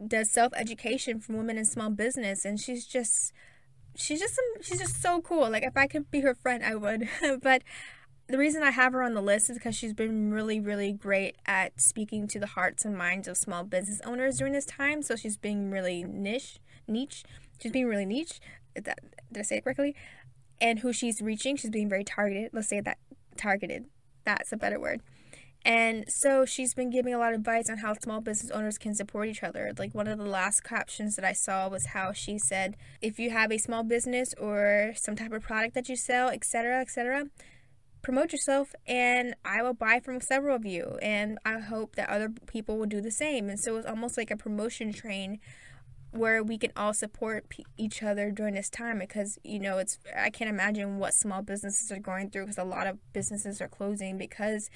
does 0.07 0.31
self 0.31 0.53
education 0.55 1.19
for 1.19 1.33
women 1.33 1.59
in 1.59 1.65
small 1.65 1.91
business, 1.91 2.45
and 2.45 2.61
she's 2.61 2.87
just 2.87 3.33
she's 3.97 4.21
just 4.21 4.39
she's 4.63 4.79
just 4.79 5.03
so 5.03 5.21
cool. 5.21 5.51
Like 5.51 5.65
if 5.65 5.77
I 5.77 5.89
could 5.89 6.11
be 6.11 6.21
her 6.21 6.35
friend, 6.35 6.65
I 6.65 6.77
would. 6.77 7.09
but 7.43 7.63
the 8.29 8.39
reason 8.39 8.63
I 8.63 8.71
have 8.71 8.93
her 8.93 9.03
on 9.03 9.15
the 9.15 9.21
list 9.21 9.51
is 9.51 9.59
because 9.59 9.77
she's 9.77 9.93
been 9.93 10.33
really, 10.33 10.61
really 10.61 10.93
great 10.93 11.37
at 11.45 11.81
speaking 11.81 12.27
to 12.29 12.39
the 12.39 12.47
hearts 12.47 12.85
and 12.85 12.97
minds 12.97 13.29
of 13.29 13.37
small 13.37 13.65
business 13.65 14.01
owners 14.05 14.39
during 14.39 14.53
this 14.53 14.65
time. 14.65 15.03
So 15.03 15.17
she's 15.17 15.37
being 15.37 15.71
really 15.71 16.05
niche, 16.05 16.59
niche. 16.87 17.25
She's 17.61 17.73
being 17.73 17.87
really 17.87 18.07
niche. 18.07 18.41
That, 18.75 18.99
did 19.33 19.41
I 19.41 19.43
say 19.43 19.57
it 19.59 19.65
correctly? 19.65 19.95
And 20.61 20.79
who 20.79 20.93
she's 20.93 21.21
reaching, 21.21 21.57
she's 21.57 21.71
being 21.71 21.89
very 21.89 22.05
targeted. 22.05 22.51
Let's 22.53 22.69
say 22.69 22.81
that 22.81 22.99
targeted. 23.37 23.87
That's 24.25 24.53
a 24.53 24.57
better 24.57 24.81
word. 24.81 25.03
And 25.67 26.05
so 26.07 26.45
she's 26.45 26.75
been 26.75 26.91
giving 26.91 27.13
a 27.13 27.19
lot 27.19 27.33
of 27.33 27.41
advice 27.41 27.69
on 27.69 27.79
how 27.79 27.95
small 27.95 28.21
business 28.21 28.53
owners 28.53 28.79
can 28.79 28.95
support 28.95 29.29
each 29.29 29.43
other. 29.43 29.73
Like 29.77 29.95
one 29.95 30.07
of 30.07 30.17
the 30.17 30.25
last 30.25 30.63
captions 30.63 31.17
that 31.17 31.25
I 31.25 31.33
saw 31.33 31.69
was 31.69 31.87
how 31.87 32.13
she 32.13 32.39
said, 32.39 32.77
if 33.01 33.19
you 33.19 33.31
have 33.31 33.51
a 33.51 33.59
small 33.59 33.83
business 33.83 34.33
or 34.39 34.93
some 34.95 35.17
type 35.17 35.33
of 35.33 35.43
product 35.43 35.75
that 35.75 35.89
you 35.89 35.97
sell, 35.97 36.29
etc., 36.29 36.81
etc., 36.81 37.27
promote 38.01 38.31
yourself 38.31 38.73
and 38.87 39.35
I 39.45 39.61
will 39.63 39.75
buy 39.75 39.99
from 39.99 40.21
several 40.21 40.55
of 40.55 40.65
you. 40.65 40.99
And 41.03 41.39
I 41.45 41.59
hope 41.59 41.97
that 41.97 42.09
other 42.09 42.29
people 42.47 42.79
will 42.79 42.87
do 42.87 43.01
the 43.01 43.11
same. 43.11 43.49
And 43.49 43.59
so 43.59 43.77
it's 43.77 43.89
almost 43.89 44.17
like 44.17 44.31
a 44.31 44.37
promotion 44.37 44.93
train 44.93 45.41
where 46.13 46.43
we 46.43 46.57
can 46.59 46.73
all 46.77 46.95
support 46.95 47.49
p- 47.49 47.67
each 47.77 48.03
other 48.03 48.31
during 48.31 48.55
this 48.55 48.71
time 48.71 48.99
because 48.99 49.39
you 49.45 49.59
know 49.59 49.79
it's 49.79 49.99
I 50.17 50.31
can't 50.31 50.51
imagine 50.51 50.99
what 50.99 51.15
small 51.15 51.43
businesses 51.43 51.93
are 51.93 51.99
going 51.99 52.31
through 52.31 52.45
because 52.45 52.59
a 52.59 52.65
lot 52.65 52.87
of 52.87 52.99
businesses 53.13 53.61
are 53.61 53.69
closing 53.69 54.17
because 54.17 54.71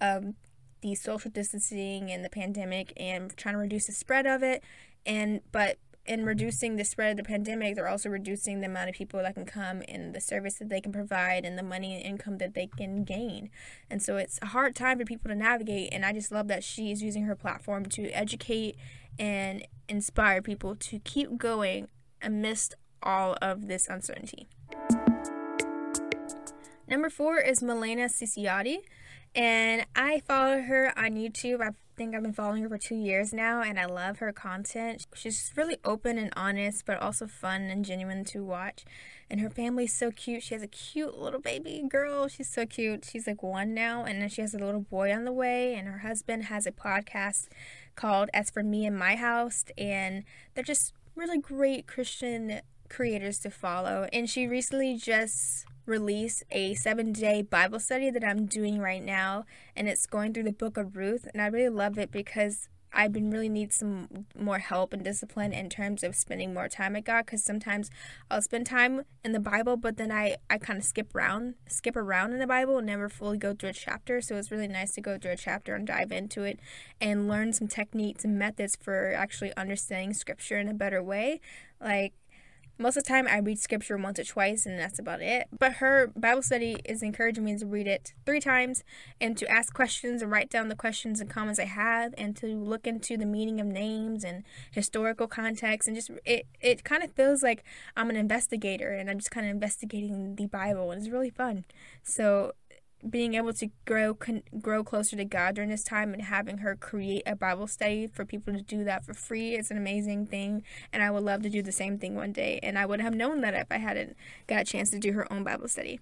of 0.00 0.34
the 0.82 0.94
social 0.94 1.30
distancing 1.30 2.10
and 2.10 2.24
the 2.24 2.28
pandemic 2.28 2.92
and 2.96 3.34
trying 3.36 3.54
to 3.54 3.58
reduce 3.58 3.86
the 3.86 3.92
spread 3.92 4.26
of 4.26 4.42
it. 4.42 4.62
And 5.06 5.40
but 5.52 5.78
in 6.04 6.24
reducing 6.24 6.76
the 6.76 6.84
spread 6.84 7.12
of 7.12 7.16
the 7.16 7.22
pandemic 7.22 7.76
they're 7.76 7.88
also 7.88 8.08
reducing 8.08 8.60
the 8.60 8.66
amount 8.66 8.88
of 8.88 8.94
people 8.94 9.22
that 9.22 9.34
can 9.34 9.44
come 9.44 9.82
and 9.88 10.14
the 10.14 10.20
service 10.20 10.54
that 10.54 10.68
they 10.68 10.80
can 10.80 10.92
provide 10.92 11.44
and 11.44 11.56
the 11.56 11.62
money 11.62 11.94
and 11.94 12.04
income 12.04 12.38
that 12.38 12.54
they 12.54 12.66
can 12.66 13.04
gain 13.04 13.50
and 13.90 14.02
so 14.02 14.16
it's 14.16 14.38
a 14.42 14.46
hard 14.46 14.74
time 14.74 14.98
for 14.98 15.04
people 15.04 15.28
to 15.28 15.34
navigate 15.36 15.88
and 15.92 16.04
i 16.04 16.12
just 16.12 16.32
love 16.32 16.48
that 16.48 16.64
she 16.64 16.90
is 16.90 17.02
using 17.02 17.24
her 17.24 17.36
platform 17.36 17.84
to 17.84 18.08
educate 18.10 18.76
and 19.18 19.66
inspire 19.88 20.42
people 20.42 20.74
to 20.74 20.98
keep 21.00 21.36
going 21.36 21.88
amidst 22.20 22.74
all 23.02 23.36
of 23.40 23.68
this 23.68 23.86
uncertainty 23.88 24.48
number 26.88 27.08
four 27.08 27.38
is 27.38 27.62
Milena 27.62 28.04
Ciciotti. 28.04 28.78
And 29.34 29.86
I 29.96 30.20
follow 30.20 30.60
her 30.60 30.92
on 30.96 31.12
YouTube. 31.12 31.62
I 31.62 31.70
think 31.96 32.14
I've 32.14 32.22
been 32.22 32.32
following 32.32 32.62
her 32.62 32.68
for 32.68 32.78
two 32.78 32.96
years 32.96 33.32
now, 33.32 33.62
and 33.62 33.78
I 33.78 33.86
love 33.86 34.18
her 34.18 34.32
content. 34.32 35.06
She's 35.14 35.52
really 35.56 35.78
open 35.84 36.18
and 36.18 36.32
honest, 36.36 36.84
but 36.84 37.00
also 37.00 37.26
fun 37.26 37.62
and 37.62 37.84
genuine 37.84 38.24
to 38.26 38.44
watch. 38.44 38.84
And 39.30 39.40
her 39.40 39.48
family's 39.48 39.96
so 39.96 40.10
cute. 40.10 40.42
She 40.42 40.54
has 40.54 40.62
a 40.62 40.68
cute 40.68 41.18
little 41.18 41.40
baby 41.40 41.82
girl. 41.88 42.28
She's 42.28 42.52
so 42.52 42.66
cute. 42.66 43.06
She's 43.06 43.26
like 43.26 43.42
one 43.42 43.72
now, 43.72 44.04
and 44.04 44.20
then 44.20 44.28
she 44.28 44.42
has 44.42 44.52
a 44.52 44.58
little 44.58 44.82
boy 44.82 45.12
on 45.12 45.24
the 45.24 45.32
way. 45.32 45.74
And 45.74 45.88
her 45.88 45.98
husband 45.98 46.44
has 46.44 46.66
a 46.66 46.72
podcast 46.72 47.48
called 47.96 48.28
As 48.34 48.50
for 48.50 48.62
Me 48.62 48.84
and 48.84 48.98
My 48.98 49.16
House, 49.16 49.64
and 49.78 50.24
they're 50.54 50.64
just 50.64 50.92
really 51.14 51.38
great 51.38 51.86
Christian 51.86 52.60
creators 52.90 53.38
to 53.40 53.50
follow. 53.50 54.08
And 54.12 54.28
she 54.28 54.46
recently 54.46 54.96
just 54.96 55.64
release 55.86 56.42
a 56.50 56.74
seven 56.74 57.12
day 57.12 57.42
Bible 57.42 57.80
study 57.80 58.10
that 58.10 58.24
I'm 58.24 58.46
doing 58.46 58.78
right 58.78 59.02
now, 59.02 59.44
and 59.76 59.88
it's 59.88 60.06
going 60.06 60.32
through 60.32 60.44
the 60.44 60.52
book 60.52 60.76
of 60.76 60.96
Ruth. 60.96 61.26
And 61.32 61.42
I 61.42 61.46
really 61.46 61.68
love 61.68 61.98
it 61.98 62.10
because 62.10 62.68
I've 62.94 63.12
been 63.12 63.30
really 63.30 63.48
need 63.48 63.72
some 63.72 64.26
more 64.38 64.58
help 64.58 64.92
and 64.92 65.02
discipline 65.02 65.52
in 65.52 65.70
terms 65.70 66.02
of 66.02 66.14
spending 66.14 66.52
more 66.52 66.68
time 66.68 66.92
with 66.92 67.04
God 67.04 67.24
because 67.24 67.42
sometimes 67.42 67.90
I'll 68.30 68.42
spend 68.42 68.66
time 68.66 69.04
in 69.24 69.32
the 69.32 69.40
Bible 69.40 69.76
but 69.76 69.96
then 69.96 70.12
I, 70.12 70.36
I 70.50 70.58
kind 70.58 70.78
of 70.78 70.84
skip 70.84 71.14
around 71.14 71.54
skip 71.68 71.96
around 71.96 72.32
in 72.32 72.38
the 72.38 72.46
Bible 72.46 72.78
and 72.78 72.86
never 72.86 73.08
fully 73.08 73.38
go 73.38 73.54
through 73.54 73.70
a 73.70 73.74
chapter 73.74 74.20
so 74.20 74.36
it's 74.36 74.50
really 74.50 74.68
nice 74.68 74.92
to 74.94 75.00
go 75.00 75.16
through 75.16 75.32
a 75.32 75.36
chapter 75.36 75.74
and 75.74 75.86
dive 75.86 76.12
into 76.12 76.42
it 76.42 76.60
and 77.00 77.28
learn 77.28 77.52
some 77.52 77.68
techniques 77.68 78.24
and 78.24 78.38
methods 78.38 78.76
for 78.76 79.12
actually 79.14 79.56
understanding 79.56 80.12
scripture 80.12 80.58
in 80.58 80.68
a 80.68 80.74
better 80.74 81.02
way 81.02 81.40
like 81.80 82.12
most 82.78 82.96
of 82.96 83.04
the 83.04 83.08
time, 83.08 83.26
I 83.28 83.38
read 83.38 83.58
scripture 83.58 83.96
once 83.96 84.18
or 84.18 84.24
twice, 84.24 84.66
and 84.66 84.78
that's 84.78 84.98
about 84.98 85.20
it. 85.20 85.48
But 85.56 85.74
her 85.74 86.12
Bible 86.16 86.42
study 86.42 86.78
is 86.84 87.02
encouraging 87.02 87.44
me 87.44 87.56
to 87.56 87.66
read 87.66 87.86
it 87.86 88.14
three 88.26 88.40
times 88.40 88.82
and 89.20 89.36
to 89.38 89.48
ask 89.48 89.72
questions 89.72 90.22
and 90.22 90.30
write 90.30 90.50
down 90.50 90.68
the 90.68 90.74
questions 90.74 91.20
and 91.20 91.30
comments 91.30 91.60
I 91.60 91.64
have, 91.64 92.14
and 92.18 92.36
to 92.36 92.46
look 92.46 92.86
into 92.86 93.16
the 93.16 93.26
meaning 93.26 93.60
of 93.60 93.66
names 93.66 94.24
and 94.24 94.44
historical 94.70 95.26
context. 95.26 95.86
And 95.86 95.96
just 95.96 96.10
it, 96.24 96.46
it 96.60 96.84
kind 96.84 97.02
of 97.02 97.12
feels 97.12 97.42
like 97.42 97.64
I'm 97.96 98.10
an 98.10 98.16
investigator 98.16 98.90
and 98.92 99.08
I'm 99.08 99.18
just 99.18 99.30
kind 99.30 99.46
of 99.46 99.50
investigating 99.50 100.36
the 100.36 100.46
Bible, 100.46 100.90
and 100.90 101.00
it's 101.00 101.10
really 101.10 101.30
fun. 101.30 101.64
So 102.02 102.52
being 103.08 103.34
able 103.34 103.52
to 103.52 103.68
grow 103.84 104.14
con- 104.14 104.42
grow 104.60 104.84
closer 104.84 105.16
to 105.16 105.24
God 105.24 105.54
during 105.54 105.70
this 105.70 105.82
time 105.82 106.12
and 106.12 106.22
having 106.22 106.58
her 106.58 106.76
create 106.76 107.22
a 107.26 107.34
Bible 107.34 107.66
study 107.66 108.06
for 108.06 108.24
people 108.24 108.52
to 108.52 108.62
do 108.62 108.84
that 108.84 109.04
for 109.04 109.14
free 109.14 109.54
is 109.56 109.70
an 109.70 109.76
amazing 109.76 110.26
thing 110.26 110.62
and 110.92 111.02
I 111.02 111.10
would 111.10 111.24
love 111.24 111.42
to 111.42 111.50
do 111.50 111.62
the 111.62 111.72
same 111.72 111.98
thing 111.98 112.14
one 112.14 112.32
day 112.32 112.60
and 112.62 112.78
I 112.78 112.86
would 112.86 113.00
have 113.00 113.14
known 113.14 113.40
that 113.40 113.54
if 113.54 113.66
I 113.70 113.78
hadn't 113.78 114.16
got 114.46 114.62
a 114.62 114.64
chance 114.64 114.90
to 114.90 114.98
do 114.98 115.12
her 115.12 115.32
own 115.32 115.44
Bible 115.44 115.68
study. 115.68 116.00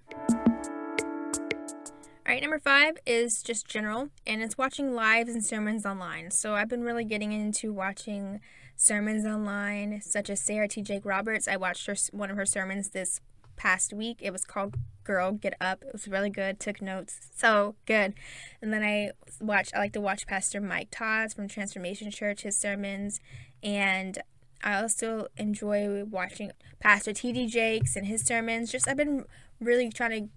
All 2.31 2.35
right, 2.35 2.41
number 2.41 2.59
five 2.59 2.97
is 3.05 3.41
just 3.43 3.67
general, 3.67 4.07
and 4.25 4.41
it's 4.41 4.57
watching 4.57 4.93
lives 4.93 5.31
and 5.31 5.43
sermons 5.43 5.85
online. 5.85 6.31
So 6.31 6.53
I've 6.53 6.69
been 6.69 6.83
really 6.83 7.03
getting 7.03 7.33
into 7.33 7.73
watching 7.73 8.39
sermons 8.77 9.25
online, 9.25 10.01
such 10.01 10.29
as 10.29 10.39
Sarah 10.39 10.69
T. 10.69 10.81
Jake 10.81 11.03
Roberts. 11.03 11.47
I 11.47 11.57
watched 11.57 11.87
her 11.87 11.95
one 12.11 12.31
of 12.31 12.37
her 12.37 12.45
sermons 12.45 12.91
this 12.91 13.19
past 13.61 13.93
week. 13.93 14.17
It 14.21 14.31
was 14.31 14.43
called 14.43 14.75
Girl 15.03 15.33
Get 15.33 15.53
Up. 15.61 15.83
It 15.83 15.93
was 15.93 16.07
really 16.07 16.31
good. 16.31 16.59
Took 16.59 16.81
notes. 16.81 17.29
So 17.35 17.75
good. 17.85 18.15
And 18.59 18.73
then 18.73 18.81
I 18.83 19.11
watch 19.39 19.69
I 19.75 19.77
like 19.77 19.93
to 19.93 20.01
watch 20.01 20.25
Pastor 20.25 20.59
Mike 20.59 20.87
Todd 20.89 21.31
from 21.31 21.47
Transformation 21.47 22.09
Church 22.09 22.41
his 22.41 22.57
sermons 22.57 23.19
and 23.61 24.17
I 24.63 24.81
also 24.81 25.27
enjoy 25.37 26.03
watching 26.05 26.51
Pastor 26.79 27.11
TD 27.11 27.49
Jakes 27.49 27.95
and 27.95 28.07
his 28.07 28.23
sermons. 28.23 28.71
Just 28.71 28.87
I've 28.87 28.97
been 28.97 29.25
really 29.59 29.89
trying 29.89 30.29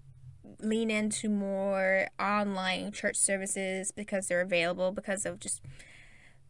to 0.59 0.65
lean 0.67 0.91
into 0.91 1.27
more 1.27 2.07
online 2.19 2.91
church 2.91 3.15
services 3.15 3.91
because 3.91 4.27
they're 4.27 4.41
available 4.41 4.91
because 4.91 5.25
of 5.25 5.39
just 5.39 5.61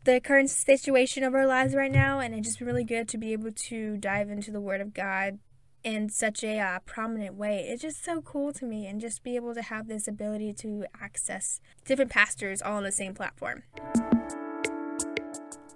the 0.04 0.20
current 0.20 0.50
situation 0.50 1.24
of 1.24 1.34
our 1.34 1.48
lives 1.48 1.74
right 1.74 1.92
now 1.92 2.20
and 2.20 2.36
it's 2.36 2.48
just 2.48 2.62
really 2.62 2.84
good 2.84 3.08
to 3.08 3.18
be 3.18 3.32
able 3.32 3.52
to 3.52 3.98
dive 3.98 4.30
into 4.30 4.52
the 4.52 4.62
word 4.62 4.82
of 4.82 4.94
God 4.94 5.40
in 5.86 6.10
such 6.10 6.44
a 6.44 6.60
uh, 6.60 6.80
prominent 6.80 7.36
way. 7.36 7.60
It's 7.70 7.84
just 7.84 8.04
so 8.04 8.20
cool 8.22 8.52
to 8.54 8.66
me, 8.66 8.88
and 8.88 9.00
just 9.00 9.24
be 9.24 9.36
able 9.38 9.54
to 9.54 9.62
have 9.62 9.88
this 9.88 10.08
ability 10.08 10.52
to 10.54 10.86
access 11.00 11.62
different 11.86 12.12
pastors 12.12 12.62
all 12.62 12.78
on 12.78 12.84
the 12.84 12.92
same 12.92 13.14
platform. 13.14 13.64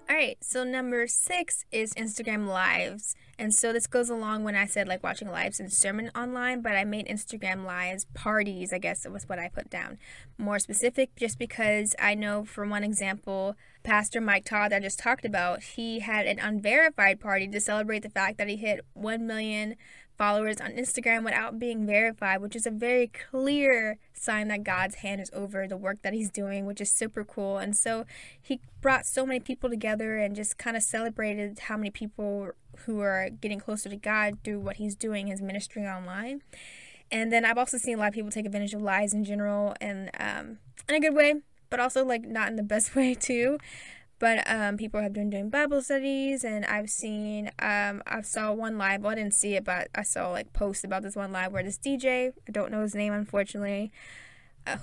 All 0.10 0.16
right, 0.16 0.38
so 0.42 0.64
number 0.64 1.06
six 1.06 1.64
is 1.72 1.94
Instagram 1.94 2.48
Lives. 2.48 3.16
And 3.40 3.56
so 3.56 3.72
this 3.72 3.88
goes 3.88 4.10
along 4.10 4.44
when 4.44 4.56
I 4.56 4.66
said 4.66 4.90
like 4.90 5.02
watching 5.02 5.32
lives 5.32 5.62
and 5.62 5.72
sermon 5.72 6.12
online, 6.14 6.62
but 6.62 6.74
I 6.74 6.84
made 6.84 7.08
Instagram 7.08 7.66
Lives 7.66 8.06
parties, 8.14 8.74
I 8.74 8.80
guess 8.80 9.08
was 9.08 9.30
what 9.30 9.40
I 9.40 9.48
put 9.48 9.70
down. 9.70 9.98
More 10.38 10.60
specific, 10.60 11.16
just 11.16 11.40
because 11.40 11.96
I 11.98 12.16
know, 12.16 12.44
for 12.44 12.68
one 12.68 12.84
example, 12.84 13.56
Pastor 13.82 14.20
Mike 14.20 14.44
Todd, 14.44 14.74
I 14.74 14.82
just 14.82 15.00
talked 15.00 15.24
about, 15.24 15.64
he 15.64 16.00
had 16.00 16.26
an 16.26 16.38
unverified 16.38 17.22
party 17.22 17.48
to 17.48 17.62
celebrate 17.62 18.04
the 18.04 18.10
fact 18.10 18.38
that 18.40 18.50
he 18.50 18.58
hit 18.58 18.82
1 18.94 19.26
million 19.26 19.76
followers 20.18 20.60
on 20.60 20.72
Instagram 20.72 21.24
without 21.24 21.58
being 21.58 21.86
verified, 21.86 22.42
which 22.42 22.58
is 22.58 22.68
a 22.68 22.72
very 22.72 23.08
clear 23.08 23.98
sign 24.12 24.50
that 24.50 24.66
God's 24.66 24.96
hand 24.96 25.22
is 25.22 25.32
over 25.32 25.66
the 25.66 25.78
work 25.78 26.02
that 26.02 26.12
he's 26.12 26.30
doing, 26.30 26.66
which 26.66 26.82
is 26.82 26.92
super 26.92 27.24
cool. 27.24 27.58
And 27.58 27.76
so 27.76 28.06
he 28.42 28.60
brought 28.82 29.06
so 29.06 29.26
many 29.26 29.40
people 29.40 29.70
together 29.70 30.18
and 30.18 30.36
just 30.36 30.58
kind 30.58 30.76
of 30.76 30.84
celebrated 30.84 31.60
how 31.60 31.78
many 31.78 31.90
people 31.90 32.52
who 32.86 33.02
are 33.02 33.30
getting 33.30 33.60
closer 33.60 33.90
to 33.90 33.96
God 33.96 34.40
through 34.44 34.60
what 34.60 34.78
he's 34.78 34.96
doing, 34.96 35.28
his 35.28 35.42
ministry 35.42 35.86
online. 35.88 36.42
And 37.12 37.32
then 37.32 37.46
I've 37.46 37.58
also 37.58 37.78
seen 37.78 37.96
a 37.96 37.98
lot 37.98 38.10
of 38.10 38.14
people 38.14 38.32
take 38.32 38.46
advantage 38.46 38.74
of 38.74 38.82
lies 38.82 39.14
in 39.14 39.24
general 39.24 39.76
and 39.82 40.12
um, 40.20 40.60
in 40.88 40.96
a 40.96 41.00
good 41.00 41.16
way, 41.16 41.36
but 41.70 41.80
also 41.80 42.06
like 42.06 42.26
not 42.26 42.50
in 42.50 42.56
the 42.56 42.64
best 42.64 42.96
way 42.96 43.14
too. 43.14 43.58
But 44.20 44.44
um, 44.52 44.76
people 44.76 45.02
have 45.02 45.14
been 45.14 45.30
doing 45.30 45.50
Bible 45.50 45.82
studies, 45.82 46.44
and 46.44 46.66
I've 46.66 46.90
seen 46.90 47.52
um, 47.60 48.04
I 48.06 48.22
saw 48.22 48.52
one 48.52 48.78
live. 48.78 49.02
Well, 49.02 49.14
I 49.14 49.16
didn't 49.16 49.34
see 49.34 49.56
it, 49.56 49.64
but 49.64 49.88
I 49.96 50.04
saw 50.04 50.30
like 50.30 50.52
posts 50.52 50.84
about 50.84 51.04
this 51.04 51.16
one 51.16 51.32
live 51.32 51.54
where 51.54 51.64
this 51.64 51.78
DJ, 51.78 52.34
I 52.48 52.52
don't 52.52 52.70
know 52.70 52.82
his 52.82 52.94
name 52.94 53.14
unfortunately, 53.14 53.94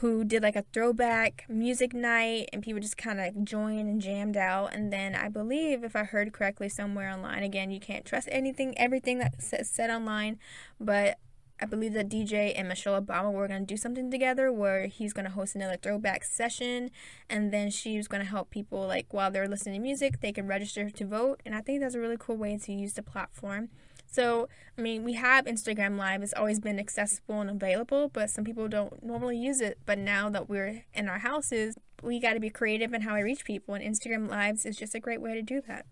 who 0.01 0.25
did 0.25 0.43
like 0.43 0.57
a 0.57 0.65
throwback 0.73 1.45
music 1.49 1.95
night, 1.95 2.49
and 2.53 2.63
people 2.63 2.81
just 2.81 2.97
kind 2.97 3.21
of 3.21 3.45
joined 3.45 3.89
and 3.89 4.01
jammed 4.01 4.37
out. 4.37 4.75
And 4.75 4.93
then 4.93 5.15
I 5.15 5.29
believe, 5.29 5.85
if 5.85 5.97
I 5.97 6.05
heard 6.05 6.33
correctly 6.33 6.69
somewhere 6.69 7.11
online, 7.11 7.43
again, 7.43 7.71
you 7.71 7.81
can't 7.81 8.05
trust 8.05 8.29
anything, 8.31 8.77
everything 8.79 9.19
that's 9.19 9.53
said 9.69 9.91
online, 9.91 10.39
but 10.81 11.19
I 11.59 11.65
believe 11.65 11.95
that 11.95 12.11
DJ 12.11 12.53
and 12.55 12.69
Michelle 12.69 13.01
Obama 13.01 13.33
were 13.33 13.49
going 13.49 13.61
to 13.61 13.67
do 13.67 13.79
something 13.79 14.11
together 14.11 14.53
where 14.53 14.87
he's 14.89 15.15
going 15.15 15.25
to 15.25 15.31
host 15.31 15.55
another 15.55 15.79
throwback 15.81 16.23
session 16.23 16.91
and 17.31 17.51
then 17.51 17.71
she's 17.71 18.09
going 18.09 18.23
to 18.23 18.29
help 18.29 18.51
people 18.51 18.87
like 18.87 19.07
while 19.15 19.31
they're 19.31 19.49
listening 19.49 19.77
to 19.77 19.81
music, 19.81 20.21
they 20.21 20.33
can 20.33 20.47
register 20.47 20.91
to 20.91 21.07
vote. 21.07 21.41
And 21.47 21.55
I 21.55 21.63
think 21.63 21.81
that's 21.81 21.95
a 21.95 22.01
really 22.01 22.19
cool 22.19 22.37
way 22.37 22.59
to 22.59 22.73
use 22.73 22.93
the 22.93 23.03
platform. 23.03 23.71
So, 24.07 24.49
I 24.79 24.81
mean, 24.81 25.05
we 25.05 25.15
have 25.15 25.45
Instagram 25.45 25.99
Live. 25.99 26.23
It's 26.23 26.33
always 26.35 26.61
been 26.61 26.79
accessible 26.79 27.41
and 27.41 27.51
available, 27.51 28.09
but 28.09 28.31
some 28.31 28.45
people 28.45 28.69
don't 28.69 29.03
normally 29.03 29.39
use 29.39 29.61
it. 29.61 29.79
But 29.85 29.99
now 29.99 30.31
that 30.31 30.49
we're 30.49 30.85
in 30.95 31.09
our 31.09 31.19
houses, 31.19 31.77
we 32.03 32.21
got 32.21 32.35
to 32.35 32.41
be 32.41 32.51
creative 32.51 32.93
in 32.93 33.03
how 33.03 33.15
we 33.15 33.23
reach 33.23 33.45
people, 33.45 33.75
and 33.75 33.85
Instagram 33.85 34.29
Lives 34.29 34.65
is 34.65 34.77
just 34.77 34.95
a 34.95 35.01
great 35.01 35.21
way 35.21 35.35
to 35.35 35.43
do 35.43 35.63
that. 35.69 35.87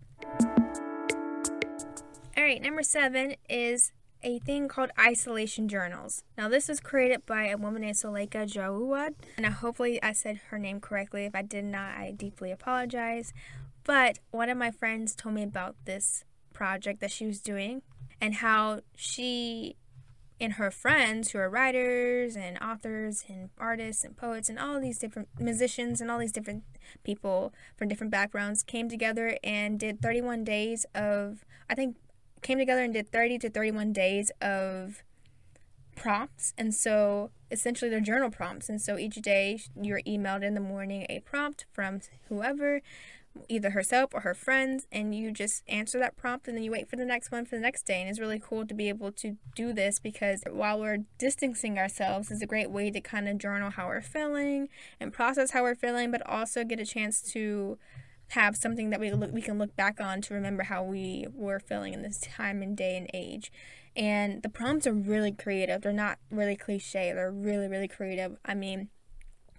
All 2.37 2.43
right, 2.43 2.61
number 2.61 2.83
seven 2.83 3.37
is 3.49 3.93
a 4.23 4.39
thing 4.41 4.69
called 4.69 4.91
isolation 4.99 5.69
journals. 5.69 6.25
Now, 6.37 6.49
this 6.49 6.69
was 6.69 6.81
created 6.81 7.27
by 7.27 7.49
a 7.49 7.57
woman 7.57 7.83
named 7.83 7.97
Suleika 7.97 8.47
Jaouad, 8.47 9.15
and 9.37 9.47
hopefully 9.47 10.03
I 10.03 10.13
said 10.13 10.41
her 10.49 10.59
name 10.59 10.81
correctly. 10.81 11.27
If 11.27 11.35
I 11.35 11.43
did 11.43 11.65
not, 11.65 11.95
I 11.95 12.13
deeply 12.17 12.51
apologize. 12.51 13.33
But 13.85 14.19
one 14.31 14.49
of 14.49 14.57
my 14.57 14.71
friends 14.71 15.15
told 15.15 15.35
me 15.35 15.43
about 15.43 15.77
this 15.85 16.25
project 16.55 17.01
that 17.01 17.11
she 17.11 17.27
was 17.27 17.41
doing 17.41 17.83
and 18.25 18.37
how 18.37 18.81
she 18.97 19.77
and 20.41 20.55
her 20.55 20.71
friends 20.71 21.31
who 21.31 21.39
are 21.39 21.51
writers 21.51 22.37
and 22.37 22.57
authors 22.59 23.27
and 23.29 23.51
artists 23.59 24.03
and 24.03 24.17
poets 24.17 24.49
and 24.49 24.59
all 24.59 24.81
these 24.81 24.99
different 24.99 25.29
musicians 25.39 26.01
and 26.01 26.11
all 26.11 26.19
these 26.19 26.33
different 26.33 26.65
people 27.03 27.53
from 27.77 27.87
different 27.87 28.11
backgrounds 28.11 28.63
came 28.63 28.89
together 28.89 29.37
and 29.45 29.79
did 29.79 30.01
31 30.01 30.43
days 30.43 30.87
of 30.95 31.45
I 31.69 31.75
think 31.75 31.97
came 32.41 32.57
together 32.57 32.83
and 32.83 32.95
did 32.95 33.13
30 33.13 33.41
to 33.41 33.51
31 33.51 33.93
days 33.93 34.33
of 34.41 35.03
prompts. 35.95 36.55
And 36.57 36.75
so 36.75 37.31
essentially 37.51 37.91
they're 37.91 38.01
journal 38.01 38.31
prompts. 38.31 38.71
And 38.71 38.81
so 38.81 38.97
each 38.97 39.17
day 39.17 39.61
you're 39.79 40.01
emailed 40.07 40.43
in 40.43 40.55
the 40.55 40.61
morning 40.61 41.05
a 41.11 41.21
prompt 41.21 41.67
from 41.75 42.01
whoever 42.31 42.81
either 43.49 43.71
herself 43.71 44.15
or 44.15 44.21
her 44.21 44.35
friends 44.35 44.87
and 44.93 45.15
you 45.15 45.31
just 45.33 45.63
answer 45.69 45.99
that 45.99 46.17
prompt 46.17 46.47
and 46.47 46.57
then 46.57 46.65
you 46.65 46.71
wait 46.71 46.89
for 46.89 46.97
the 46.97 47.05
next 47.05 47.33
one 47.33 47.45
for 47.45 47.57
the 47.57 47.61
next 47.61 47.85
day 47.85 48.01
and 48.01 48.09
it's 48.09 48.21
really 48.21 48.41
cool 48.41 48.67
to 48.67 48.75
be 48.75 48.89
able 48.89 49.11
to 49.11 49.37
do 49.57 49.73
this 49.73 49.99
because 49.99 50.43
while 50.51 50.79
we're 50.79 50.99
distancing 51.19 51.79
ourselves 51.79 52.31
is 52.31 52.43
a 52.43 52.47
great 52.47 52.71
way 52.71 52.91
to 52.91 53.01
kind 53.01 53.29
of 53.29 53.39
journal 53.39 53.71
how 53.71 53.87
we're 53.87 54.01
feeling 54.01 54.69
and 55.01 55.13
process 55.13 55.51
how 55.51 55.63
we're 55.63 55.75
feeling 55.75 56.11
but 56.11 56.25
also 56.27 56.65
get 56.65 56.79
a 56.79 56.87
chance 56.87 57.21
to 57.21 57.77
have 58.29 58.57
something 58.57 58.91
that 58.91 59.01
we 59.01 59.11
look, 59.11 59.33
we 59.33 59.43
can 59.43 59.59
look 59.59 59.75
back 59.77 60.01
on 60.01 60.21
to 60.23 60.35
remember 60.35 60.65
how 60.65 60.83
we 60.83 61.27
were 61.33 61.61
feeling 61.61 61.93
in 61.93 62.03
this 62.03 62.19
time 62.21 62.63
and 62.63 62.77
day 62.77 62.97
and 62.97 63.09
age. 63.13 63.53
And 63.97 64.43
the 64.43 64.49
prompts 64.49 64.87
are 64.87 64.93
really 64.93 65.31
creative. 65.31 65.83
They're 65.83 65.93
not 65.93 66.19
really 66.31 66.57
cliche. 66.57 67.13
They're 67.15 67.31
really 67.31 67.69
really 67.69 67.89
creative. 67.89 68.37
I 68.45 68.55
mean 68.55 68.89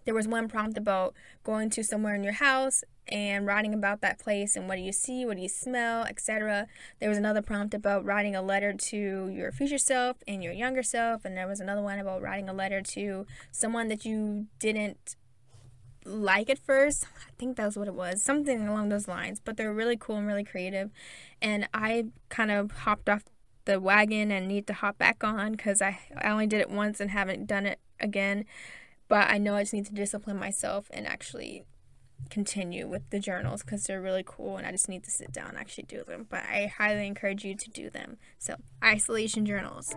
there 0.06 0.14
was 0.14 0.28
one 0.28 0.48
prompt 0.48 0.78
about 0.78 1.14
going 1.44 1.70
to 1.72 1.84
somewhere 1.84 2.16
in 2.16 2.24
your 2.24 2.34
house 2.34 2.84
and 3.08 3.46
writing 3.46 3.74
about 3.74 4.02
that 4.02 4.20
place 4.20 4.56
and 4.56 4.68
what 4.68 4.76
do 4.76 4.82
you 4.82 4.92
see, 4.92 5.26
what 5.26 5.36
do 5.36 5.44
you 5.44 5.50
smell, 5.50 6.04
etc. 6.04 6.68
There 7.00 7.10
was 7.10 7.18
another 7.18 7.42
prompt 7.42 7.74
about 7.74 8.06
writing 8.06 8.36
a 8.36 8.42
letter 8.42 8.74
to 8.74 9.30
your 9.30 9.52
future 9.52 9.78
self 9.78 10.18
and 10.28 10.44
your 10.44 10.54
younger 10.54 10.84
self, 10.84 11.26
and 11.26 11.36
there 11.36 11.48
was 11.48 11.60
another 11.60 11.82
one 11.82 12.00
about 12.00 12.22
writing 12.22 12.50
a 12.50 12.54
letter 12.54 12.82
to 12.82 13.26
someone 13.52 13.88
that 13.90 14.06
you 14.06 14.48
didn't 14.60 15.16
like 16.04 16.50
at 16.50 16.60
first. 16.60 17.06
I 17.28 17.32
think 17.38 17.58
that 17.58 17.66
was 17.66 17.78
what 17.78 17.88
it 17.88 17.96
was, 17.96 18.24
something 18.24 18.68
along 18.68 18.90
those 18.90 19.08
lines. 19.08 19.40
But 19.44 19.58
they're 19.58 19.74
really 19.74 19.98
cool 19.98 20.18
and 20.18 20.28
really 20.28 20.44
creative, 20.44 20.90
and 21.42 21.68
I 21.74 22.06
kind 22.30 22.52
of 22.52 22.72
hopped 22.72 23.10
off 23.10 23.24
the 23.66 23.80
wagon 23.80 24.32
and 24.32 24.48
need 24.48 24.68
to 24.68 24.74
hop 24.74 24.98
back 24.98 25.24
on 25.24 25.54
because 25.54 25.82
I, 25.82 26.00
I 26.16 26.30
only 26.30 26.48
did 26.48 26.62
it 26.62 26.70
once 26.70 27.00
and 27.00 27.10
haven't 27.10 27.48
done 27.48 27.66
it 27.66 27.80
again. 28.00 28.46
But 29.08 29.30
I 29.30 29.38
know 29.38 29.56
I 29.56 29.64
just 29.64 29.74
need 29.74 29.86
to 29.88 29.94
discipline 29.94 30.38
myself 30.38 30.90
and 30.92 31.06
actually 31.06 31.66
continue 32.30 32.88
with 32.88 33.10
the 33.12 33.20
journals 33.20 33.62
because 33.62 33.84
they're 33.84 34.02
really 34.02 34.24
cool 34.26 34.58
and 34.58 34.66
I 34.66 34.72
just 34.72 34.90
need 34.90 35.04
to 35.04 35.12
sit 35.12 35.32
down 35.32 35.50
and 35.50 35.58
actually 35.58 35.84
do 35.84 36.04
them. 36.04 36.26
But 36.30 36.44
I 36.44 36.72
highly 36.78 37.06
encourage 37.06 37.44
you 37.44 37.56
to 37.56 37.70
do 37.70 37.90
them. 37.90 38.18
So, 38.40 38.56
isolation 38.84 39.46
journals. 39.46 39.96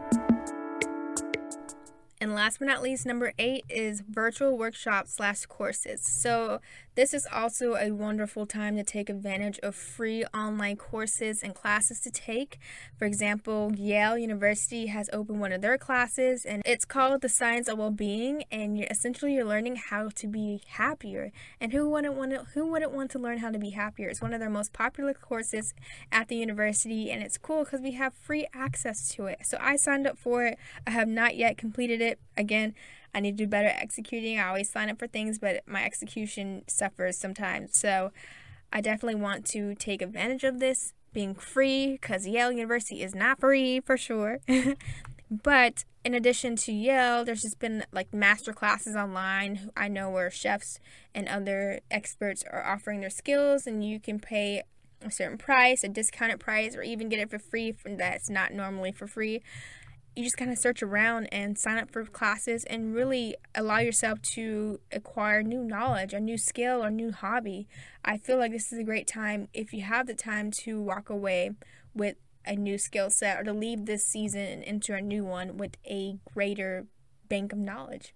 And 2.20 2.34
last 2.34 2.58
but 2.58 2.66
not 2.66 2.82
least, 2.82 3.06
number 3.06 3.32
eight 3.38 3.64
is 3.68 4.02
virtual 4.08 4.58
workshops 4.58 5.14
slash 5.14 5.46
courses. 5.46 6.02
So 6.02 6.60
this 6.98 7.14
is 7.14 7.28
also 7.32 7.76
a 7.76 7.92
wonderful 7.92 8.44
time 8.44 8.74
to 8.74 8.82
take 8.82 9.08
advantage 9.08 9.60
of 9.60 9.76
free 9.76 10.24
online 10.34 10.74
courses 10.74 11.44
and 11.44 11.54
classes 11.54 12.00
to 12.00 12.10
take. 12.10 12.58
For 12.98 13.04
example, 13.04 13.70
Yale 13.76 14.18
University 14.18 14.86
has 14.86 15.08
opened 15.12 15.38
one 15.38 15.52
of 15.52 15.60
their 15.60 15.78
classes 15.78 16.44
and 16.44 16.60
it's 16.66 16.84
called 16.84 17.20
The 17.20 17.28
Science 17.28 17.68
of 17.68 17.78
Well-Being 17.78 18.42
and 18.50 18.76
you're 18.76 18.88
essentially 18.90 19.34
you're 19.34 19.44
learning 19.44 19.76
how 19.76 20.08
to 20.16 20.26
be 20.26 20.60
happier. 20.70 21.30
And 21.60 21.72
who 21.72 21.88
wouldn't 21.88 22.14
want 22.14 22.32
to, 22.32 22.46
who 22.54 22.66
wouldn't 22.66 22.90
want 22.90 23.12
to 23.12 23.20
learn 23.20 23.38
how 23.38 23.52
to 23.52 23.60
be 23.60 23.70
happier? 23.70 24.08
It's 24.08 24.20
one 24.20 24.34
of 24.34 24.40
their 24.40 24.50
most 24.50 24.72
popular 24.72 25.14
courses 25.14 25.74
at 26.10 26.26
the 26.26 26.34
university 26.34 27.12
and 27.12 27.22
it's 27.22 27.38
cool 27.38 27.62
because 27.62 27.80
we 27.80 27.92
have 27.92 28.12
free 28.12 28.48
access 28.52 29.08
to 29.10 29.26
it. 29.26 29.38
So 29.44 29.56
I 29.60 29.76
signed 29.76 30.08
up 30.08 30.18
for 30.18 30.46
it. 30.46 30.58
I 30.84 30.90
have 30.90 31.06
not 31.06 31.36
yet 31.36 31.58
completed 31.58 32.00
it. 32.00 32.18
Again, 32.36 32.74
I 33.14 33.20
need 33.20 33.38
to 33.38 33.44
do 33.44 33.48
better 33.48 33.68
executing. 33.68 34.38
I 34.38 34.48
always 34.48 34.70
sign 34.70 34.90
up 34.90 34.98
for 34.98 35.06
things, 35.06 35.38
but 35.38 35.62
my 35.66 35.84
execution 35.84 36.64
suffers 36.66 37.16
sometimes. 37.16 37.78
So 37.78 38.12
I 38.72 38.80
definitely 38.80 39.20
want 39.20 39.44
to 39.46 39.74
take 39.74 40.02
advantage 40.02 40.44
of 40.44 40.60
this 40.60 40.92
being 41.12 41.34
free 41.34 41.92
because 41.92 42.26
Yale 42.26 42.52
University 42.52 43.02
is 43.02 43.14
not 43.14 43.40
free 43.40 43.80
for 43.80 43.96
sure. 43.96 44.40
but 45.30 45.84
in 46.04 46.14
addition 46.14 46.56
to 46.56 46.72
Yale, 46.72 47.24
there's 47.24 47.42
just 47.42 47.58
been 47.58 47.84
like 47.92 48.12
master 48.12 48.52
classes 48.52 48.94
online. 48.94 49.70
I 49.76 49.88
know 49.88 50.10
where 50.10 50.30
chefs 50.30 50.80
and 51.14 51.28
other 51.28 51.80
experts 51.90 52.44
are 52.50 52.64
offering 52.64 53.00
their 53.00 53.10
skills, 53.10 53.66
and 53.66 53.84
you 53.84 54.00
can 54.00 54.18
pay 54.20 54.62
a 55.02 55.10
certain 55.10 55.38
price, 55.38 55.84
a 55.84 55.88
discounted 55.88 56.40
price, 56.40 56.74
or 56.74 56.82
even 56.82 57.08
get 57.08 57.20
it 57.20 57.30
for 57.30 57.38
free 57.38 57.72
from 57.72 57.96
that's 57.96 58.28
not 58.28 58.52
normally 58.52 58.92
for 58.92 59.06
free 59.06 59.42
you 60.16 60.24
just 60.24 60.36
kind 60.36 60.50
of 60.50 60.58
search 60.58 60.82
around 60.82 61.26
and 61.26 61.56
sign 61.58 61.78
up 61.78 61.90
for 61.90 62.04
classes 62.04 62.64
and 62.64 62.94
really 62.94 63.36
allow 63.54 63.78
yourself 63.78 64.20
to 64.22 64.80
acquire 64.90 65.42
new 65.42 65.62
knowledge, 65.62 66.12
a 66.12 66.20
new 66.20 66.36
skill, 66.36 66.82
or 66.84 66.90
new 66.90 67.12
hobby. 67.12 67.68
I 68.04 68.18
feel 68.18 68.38
like 68.38 68.52
this 68.52 68.72
is 68.72 68.78
a 68.78 68.84
great 68.84 69.06
time 69.06 69.48
if 69.54 69.72
you 69.72 69.82
have 69.82 70.06
the 70.06 70.14
time 70.14 70.50
to 70.62 70.80
walk 70.80 71.08
away 71.08 71.50
with 71.94 72.16
a 72.44 72.56
new 72.56 72.78
skill 72.78 73.10
set 73.10 73.38
or 73.38 73.44
to 73.44 73.52
leave 73.52 73.86
this 73.86 74.04
season 74.04 74.40
and 74.40 74.64
enter 74.64 74.94
a 74.94 75.02
new 75.02 75.24
one 75.24 75.56
with 75.56 75.76
a 75.86 76.18
greater 76.34 76.86
bank 77.28 77.52
of 77.52 77.58
knowledge. 77.58 78.14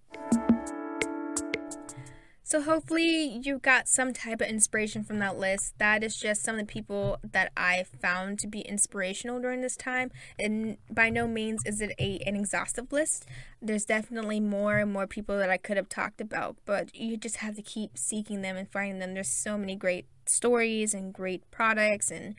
So 2.53 2.61
hopefully 2.61 3.41
you 3.43 3.61
got 3.61 3.89
some 3.89 4.13
type 4.13 4.43
of 4.43 4.47
inspiration 4.47 5.05
from 5.05 5.21
that 5.21 5.39
list. 5.39 5.73
That 5.79 6.05
is 6.05 6.15
just 6.19 6.45
some 6.45 6.57
of 6.57 6.61
the 6.61 6.71
people 6.71 7.17
that 7.33 7.51
I 7.57 7.87
found 8.03 8.39
to 8.41 8.47
be 8.47 8.61
inspirational 8.61 9.41
during 9.41 9.63
this 9.63 9.75
time. 9.75 10.11
And 10.39 10.77
by 10.91 11.09
no 11.09 11.27
means 11.27 11.63
is 11.65 11.81
it 11.81 11.95
a 11.99 12.19
an 12.27 12.37
exhaustive 12.37 12.93
list. 12.93 13.25
There's 13.63 13.87
definitely 13.87 14.39
more 14.39 14.77
and 14.77 14.93
more 14.93 15.07
people 15.07 15.39
that 15.39 15.49
I 15.49 15.57
could 15.57 15.79
have 15.79 15.89
talked 15.89 16.21
about, 16.21 16.59
but 16.67 16.95
you 16.95 17.17
just 17.17 17.37
have 17.37 17.57
to 17.57 17.63
keep 17.63 17.97
seeking 17.97 18.43
them 18.43 18.59
and 18.59 18.71
finding 18.71 18.99
them. 18.99 19.15
There's 19.15 19.31
so 19.31 19.57
many 19.57 19.75
great 19.75 20.05
stories 20.27 20.93
and 20.93 21.11
great 21.11 21.51
products 21.51 22.11
and 22.11 22.35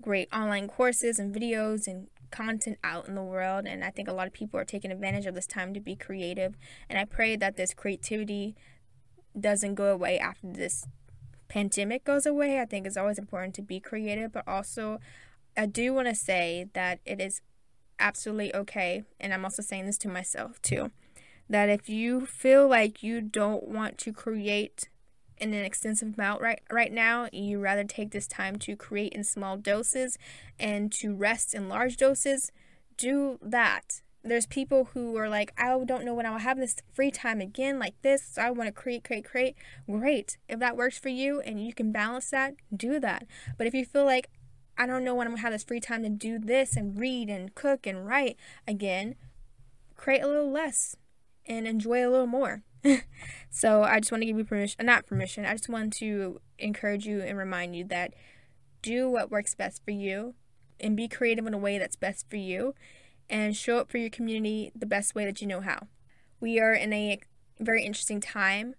great 0.00 0.32
online 0.32 0.68
courses 0.68 1.18
and 1.18 1.34
videos 1.34 1.86
and 1.86 2.06
content 2.30 2.78
out 2.82 3.08
in 3.08 3.14
the 3.14 3.22
world 3.22 3.66
and 3.66 3.84
I 3.84 3.90
think 3.90 4.08
a 4.08 4.12
lot 4.12 4.28
of 4.28 4.32
people 4.32 4.58
are 4.58 4.64
taking 4.64 4.92
advantage 4.92 5.26
of 5.26 5.34
this 5.34 5.48
time 5.48 5.74
to 5.74 5.80
be 5.80 5.96
creative 5.96 6.54
and 6.88 6.96
I 6.96 7.04
pray 7.04 7.34
that 7.36 7.56
this 7.56 7.74
creativity 7.74 8.54
doesn't 9.40 9.74
go 9.74 9.92
away 9.92 10.18
after 10.18 10.48
this 10.48 10.86
pandemic 11.48 12.04
goes 12.04 12.26
away. 12.26 12.60
I 12.60 12.64
think 12.64 12.86
it's 12.86 12.96
always 12.96 13.18
important 13.18 13.54
to 13.56 13.62
be 13.62 13.80
creative, 13.80 14.32
but 14.32 14.46
also 14.46 15.00
I 15.56 15.66
do 15.66 15.92
want 15.92 16.08
to 16.08 16.14
say 16.14 16.68
that 16.74 17.00
it 17.04 17.20
is 17.20 17.42
absolutely 17.98 18.54
okay, 18.54 19.04
and 19.18 19.34
I'm 19.34 19.44
also 19.44 19.62
saying 19.62 19.86
this 19.86 19.98
to 19.98 20.08
myself 20.08 20.62
too, 20.62 20.90
that 21.48 21.68
if 21.68 21.88
you 21.88 22.24
feel 22.24 22.66
like 22.68 23.02
you 23.02 23.20
don't 23.20 23.68
want 23.68 23.98
to 23.98 24.12
create 24.12 24.88
in 25.36 25.52
an 25.54 25.64
extensive 25.64 26.14
amount 26.16 26.40
right 26.40 26.60
right 26.70 26.92
now, 26.92 27.28
you 27.32 27.58
rather 27.60 27.84
take 27.84 28.10
this 28.12 28.26
time 28.26 28.56
to 28.56 28.76
create 28.76 29.12
in 29.12 29.24
small 29.24 29.56
doses 29.56 30.18
and 30.58 30.92
to 30.92 31.14
rest 31.14 31.54
in 31.54 31.68
large 31.68 31.96
doses, 31.96 32.52
do 32.96 33.38
that 33.42 34.02
there's 34.22 34.46
people 34.46 34.90
who 34.92 35.16
are 35.16 35.28
like, 35.28 35.52
I 35.56 35.78
don't 35.84 36.04
know 36.04 36.14
when 36.14 36.26
I'll 36.26 36.38
have 36.38 36.58
this 36.58 36.76
free 36.92 37.10
time 37.10 37.40
again 37.40 37.78
like 37.78 37.94
this. 38.02 38.22
So 38.22 38.42
I 38.42 38.50
want 38.50 38.68
to 38.68 38.72
create, 38.72 39.02
create, 39.02 39.24
create. 39.24 39.56
Great. 39.90 40.36
If 40.48 40.58
that 40.60 40.76
works 40.76 40.98
for 40.98 41.08
you 41.08 41.40
and 41.40 41.64
you 41.64 41.72
can 41.72 41.90
balance 41.90 42.30
that, 42.30 42.54
do 42.74 43.00
that. 43.00 43.26
But 43.56 43.66
if 43.66 43.74
you 43.74 43.84
feel 43.84 44.04
like, 44.04 44.28
I 44.76 44.86
don't 44.86 45.04
know 45.04 45.14
when 45.14 45.26
I'm 45.26 45.32
going 45.32 45.38
to 45.38 45.42
have 45.42 45.52
this 45.52 45.64
free 45.64 45.80
time 45.80 46.02
to 46.02 46.08
do 46.08 46.38
this 46.38 46.76
and 46.76 46.98
read 46.98 47.28
and 47.28 47.54
cook 47.54 47.86
and 47.86 48.06
write 48.06 48.36
again, 48.66 49.14
create 49.96 50.22
a 50.22 50.26
little 50.26 50.50
less 50.50 50.96
and 51.46 51.66
enjoy 51.66 52.06
a 52.06 52.10
little 52.10 52.26
more. 52.26 52.62
so 53.50 53.82
I 53.82 54.00
just 54.00 54.12
want 54.12 54.22
to 54.22 54.26
give 54.26 54.38
you 54.38 54.44
permission, 54.44 54.76
uh, 54.80 54.84
not 54.84 55.06
permission, 55.06 55.44
I 55.44 55.52
just 55.52 55.68
want 55.68 55.92
to 55.94 56.40
encourage 56.58 57.06
you 57.06 57.20
and 57.20 57.36
remind 57.36 57.76
you 57.76 57.84
that 57.84 58.14
do 58.80 59.10
what 59.10 59.30
works 59.30 59.54
best 59.54 59.84
for 59.84 59.90
you 59.90 60.34
and 60.78 60.96
be 60.96 61.08
creative 61.08 61.46
in 61.46 61.52
a 61.52 61.58
way 61.58 61.78
that's 61.78 61.96
best 61.96 62.28
for 62.30 62.36
you 62.36 62.74
and 63.30 63.56
show 63.56 63.78
up 63.78 63.90
for 63.90 63.98
your 63.98 64.10
community 64.10 64.72
the 64.74 64.86
best 64.86 65.14
way 65.14 65.24
that 65.24 65.40
you 65.40 65.46
know 65.46 65.60
how. 65.60 65.86
We 66.40 66.60
are 66.60 66.74
in 66.74 66.92
a 66.92 67.20
very 67.58 67.84
interesting 67.84 68.20
time, 68.20 68.74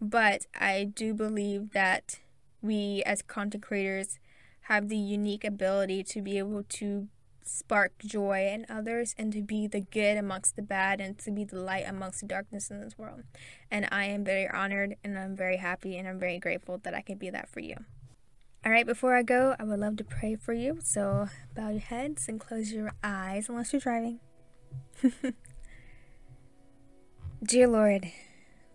but 0.00 0.46
I 0.58 0.84
do 0.84 1.12
believe 1.12 1.72
that 1.72 2.20
we 2.62 3.02
as 3.04 3.22
content 3.22 3.62
creators 3.62 4.18
have 4.66 4.88
the 4.88 4.96
unique 4.96 5.44
ability 5.44 6.04
to 6.04 6.22
be 6.22 6.38
able 6.38 6.62
to 6.62 7.08
spark 7.44 7.92
joy 7.98 8.48
in 8.52 8.64
others 8.68 9.14
and 9.18 9.32
to 9.32 9.42
be 9.42 9.66
the 9.66 9.80
good 9.80 10.16
amongst 10.16 10.54
the 10.54 10.62
bad 10.62 11.00
and 11.00 11.18
to 11.18 11.30
be 11.32 11.44
the 11.44 11.58
light 11.58 11.84
amongst 11.88 12.20
the 12.20 12.26
darkness 12.26 12.70
in 12.70 12.80
this 12.80 12.96
world. 12.96 13.22
And 13.70 13.88
I 13.90 14.04
am 14.04 14.24
very 14.24 14.48
honored 14.48 14.96
and 15.02 15.18
I'm 15.18 15.34
very 15.34 15.56
happy 15.56 15.98
and 15.98 16.06
I'm 16.06 16.20
very 16.20 16.38
grateful 16.38 16.78
that 16.84 16.94
I 16.94 17.02
can 17.02 17.18
be 17.18 17.30
that 17.30 17.48
for 17.48 17.60
you. 17.60 17.76
All 18.64 18.70
right, 18.70 18.86
before 18.86 19.16
I 19.16 19.24
go, 19.24 19.56
I 19.58 19.64
would 19.64 19.80
love 19.80 19.96
to 19.96 20.04
pray 20.04 20.36
for 20.36 20.52
you. 20.52 20.78
So 20.84 21.26
bow 21.56 21.70
your 21.70 21.80
heads 21.80 22.28
and 22.28 22.38
close 22.38 22.70
your 22.72 22.92
eyes 23.02 23.48
unless 23.48 23.72
you're 23.72 23.80
driving. 23.80 24.20
Dear 27.42 27.66
Lord, 27.66 28.12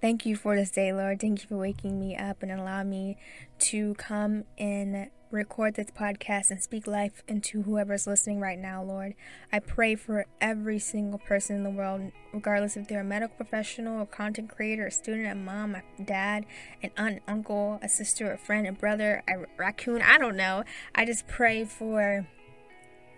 thank 0.01 0.25
you 0.25 0.35
for 0.35 0.57
this 0.57 0.71
day, 0.71 0.91
Lord. 0.91 1.21
Thank 1.21 1.41
you 1.41 1.47
for 1.47 1.55
waking 1.55 1.97
me 1.97 2.17
up 2.17 2.43
and 2.43 2.51
allowing 2.51 2.89
me 2.89 3.17
to 3.59 3.93
come 3.93 4.43
and 4.57 5.09
record 5.31 5.75
this 5.75 5.87
podcast 5.87 6.51
and 6.51 6.61
speak 6.61 6.87
life 6.87 7.23
into 7.27 7.63
whoever's 7.63 8.07
listening 8.07 8.39
right 8.39 8.57
now, 8.57 8.81
Lord. 8.81 9.13
I 9.51 9.59
pray 9.59 9.95
for 9.95 10.25
every 10.39 10.79
single 10.79 11.19
person 11.19 11.57
in 11.57 11.63
the 11.63 11.69
world, 11.69 12.11
regardless 12.33 12.77
if 12.77 12.87
they're 12.87 13.01
a 13.01 13.03
medical 13.03 13.35
professional, 13.35 14.01
a 14.01 14.05
content 14.05 14.49
creator, 14.49 14.87
a 14.87 14.91
student, 14.91 15.27
a 15.27 15.35
mom, 15.35 15.75
a 15.75 16.03
dad, 16.03 16.45
an 16.81 16.91
aunt, 16.97 17.21
uncle, 17.27 17.79
a 17.81 17.89
sister, 17.89 18.31
a 18.31 18.37
friend, 18.37 18.67
a 18.67 18.71
brother, 18.71 19.23
a 19.27 19.45
raccoon. 19.57 20.01
I 20.01 20.17
don't 20.17 20.37
know. 20.37 20.63
I 20.95 21.05
just 21.05 21.27
pray 21.27 21.65
for 21.65 22.27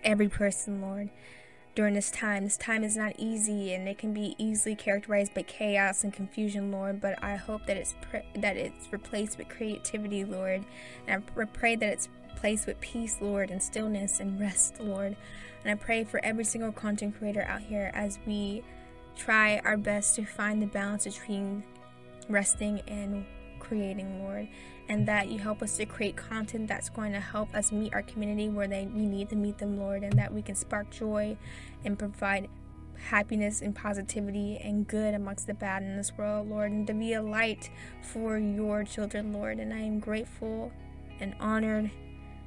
every 0.04 0.30
person, 0.30 0.82
Lord 0.82 1.10
during 1.76 1.94
this 1.94 2.12
time. 2.12 2.44
This 2.44 2.58
time 2.58 2.84
is 2.84 2.98
not 2.98 3.14
easy, 3.18 3.74
and 3.74 3.88
it 3.88 3.98
can 3.98 4.14
be 4.14 4.36
easily 4.38 4.76
characterized 4.76 5.34
by 5.34 5.44
chaos 5.44 6.04
and 6.04 6.14
confusion, 6.14 6.72
Lord. 6.72 7.00
But 7.02 7.22
I 7.24 7.36
hope 7.36 7.66
that 7.68 7.78
it's 7.78 7.96
pre- 8.02 8.24
that 8.36 8.58
it's 8.58 8.92
replaced 8.92 9.38
with 9.38 9.50
creativity, 9.50 10.24
Lord. 10.26 10.66
And 11.08 11.24
I 11.38 11.46
pray 11.46 11.76
that 11.76 11.90
it's 11.90 12.10
replaced 12.30 12.68
with 12.68 12.80
peace, 12.82 13.18
Lord, 13.22 13.52
and 13.52 13.62
stillness 13.62 14.20
and 14.20 14.40
rest, 14.40 14.80
Lord. 14.80 15.16
And 15.64 15.72
I 15.72 15.76
pray 15.76 16.04
for 16.04 16.24
every 16.24 16.46
single 16.46 16.72
content 16.72 17.18
creator 17.18 17.44
out 17.44 17.62
here 17.62 17.92
as 17.94 18.20
we 18.26 18.64
try 19.18 19.60
our 19.60 19.78
best 19.78 20.16
to 20.16 20.26
find 20.26 20.62
the 20.62 20.68
balance 20.68 21.04
between 21.04 21.64
resting 22.30 22.82
and 22.88 23.26
creating, 23.60 24.24
Lord 24.24 24.48
and 24.90 25.08
that 25.08 25.30
you 25.30 25.38
help 25.38 25.62
us 25.62 25.78
to 25.78 25.86
create 25.86 26.18
content 26.18 26.68
that's 26.68 26.90
going 26.90 27.14
to 27.14 27.20
help 27.20 27.54
us 27.54 27.72
meet 27.72 27.94
our 27.94 28.02
community 28.02 28.50
where 28.50 28.68
they 28.68 28.90
we 28.92 29.06
need 29.06 29.30
to 29.30 29.36
meet 29.36 29.60
them, 29.60 29.78
Lord, 29.78 30.04
and 30.04 30.14
that 30.14 30.34
we 30.34 30.42
can 30.42 30.56
spark 30.56 30.90
joy 30.90 31.38
and 31.86 31.98
provide 31.98 32.50
happiness 32.98 33.62
and 33.62 33.74
positivity 33.74 34.58
and 34.58 34.88
good 34.88 35.14
amongst 35.14 35.48
the 35.48 35.54
bad 35.54 35.84
in 35.84 35.96
this 35.96 36.12
world, 36.18 36.50
Lord, 36.50 36.72
and 36.72 36.88
to 36.88 36.94
be 36.94 37.14
a 37.14 37.22
light 37.22 37.70
for 38.02 38.38
your 38.38 38.84
children, 38.84 39.32
Lord. 39.32 39.60
And 39.60 39.74
I 39.74 39.80
am 39.80 40.00
grateful 40.00 40.72
and 41.20 41.36
honored 41.40 41.92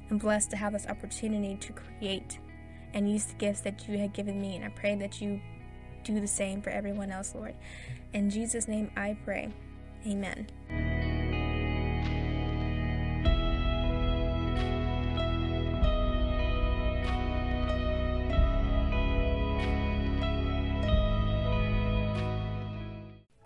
and 0.09 0.19
blessed 0.19 0.51
to 0.51 0.57
have 0.57 0.73
this 0.73 0.85
opportunity 0.85 1.55
to 1.55 1.73
create 1.73 2.39
and 2.93 3.09
use 3.09 3.25
the 3.25 3.35
gifts 3.35 3.61
that 3.61 3.87
you 3.87 3.97
have 3.99 4.13
given 4.13 4.39
me. 4.39 4.57
And 4.57 4.65
I 4.65 4.69
pray 4.69 4.95
that 4.95 5.21
you 5.21 5.41
do 6.03 6.19
the 6.19 6.27
same 6.27 6.61
for 6.61 6.69
everyone 6.69 7.09
else, 7.09 7.33
Lord. 7.33 7.55
In 8.11 8.29
Jesus' 8.29 8.67
name 8.67 8.91
I 8.95 9.17
pray. 9.23 9.51
Amen. 10.05 11.12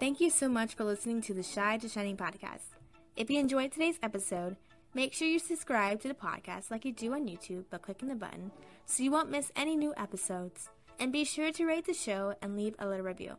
Thank 0.08 0.22
you 0.22 0.30
so 0.30 0.48
much 0.48 0.76
for 0.76 0.86
listening 0.86 1.20
to 1.24 1.34
the 1.34 1.44
Shy 1.44 1.78
to 1.80 1.90
Shining 1.90 2.16
podcast. 2.16 2.78
If 3.18 3.30
you 3.30 3.42
enjoyed 3.42 3.74
today's 3.74 4.00
episode, 4.02 4.56
make 4.94 5.12
sure 5.12 5.28
you 5.28 5.38
subscribe 5.38 6.00
to 6.00 6.08
the 6.08 6.14
podcast 6.14 6.72
like 6.72 6.86
you 6.86 6.94
do 6.94 7.14
on 7.14 7.28
YouTube 7.28 7.70
by 7.70 7.80
clicking 7.80 8.08
the 8.08 8.16
button 8.16 8.54
so 8.86 9.04
you 9.04 9.12
won't 9.12 9.30
miss 9.30 9.52
any 9.54 9.76
new 9.76 9.94
episodes. 9.98 10.70
And 10.98 11.12
be 11.12 11.26
sure 11.26 11.52
to 11.52 11.66
rate 11.66 11.88
the 11.88 11.94
show 11.94 12.36
and 12.42 12.56
leave 12.56 12.74
a 12.80 12.88
little 12.88 13.06
review. 13.06 13.34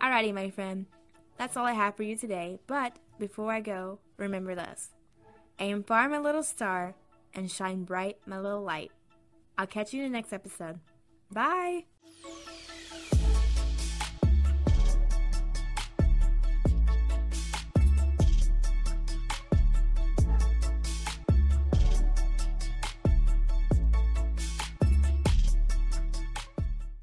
Alrighty, 0.00 0.32
my 0.32 0.48
friend, 0.48 0.86
that's 1.36 1.58
all 1.58 1.66
I 1.66 1.72
have 1.72 1.94
for 1.94 2.04
you 2.04 2.16
today. 2.16 2.58
But 2.66 2.96
before 3.18 3.52
I 3.52 3.60
go, 3.60 3.98
remember 4.16 4.54
this 4.54 4.92
aim 5.58 5.82
far, 5.82 6.08
my 6.08 6.20
little 6.20 6.42
star, 6.42 6.94
and 7.34 7.50
shine 7.50 7.84
bright, 7.84 8.16
my 8.24 8.40
little 8.40 8.62
light. 8.62 8.92
I'll 9.58 9.66
catch 9.66 9.92
you 9.92 10.02
in 10.02 10.10
the 10.10 10.16
next 10.16 10.32
episode. 10.32 10.80
Bye! 11.30 11.84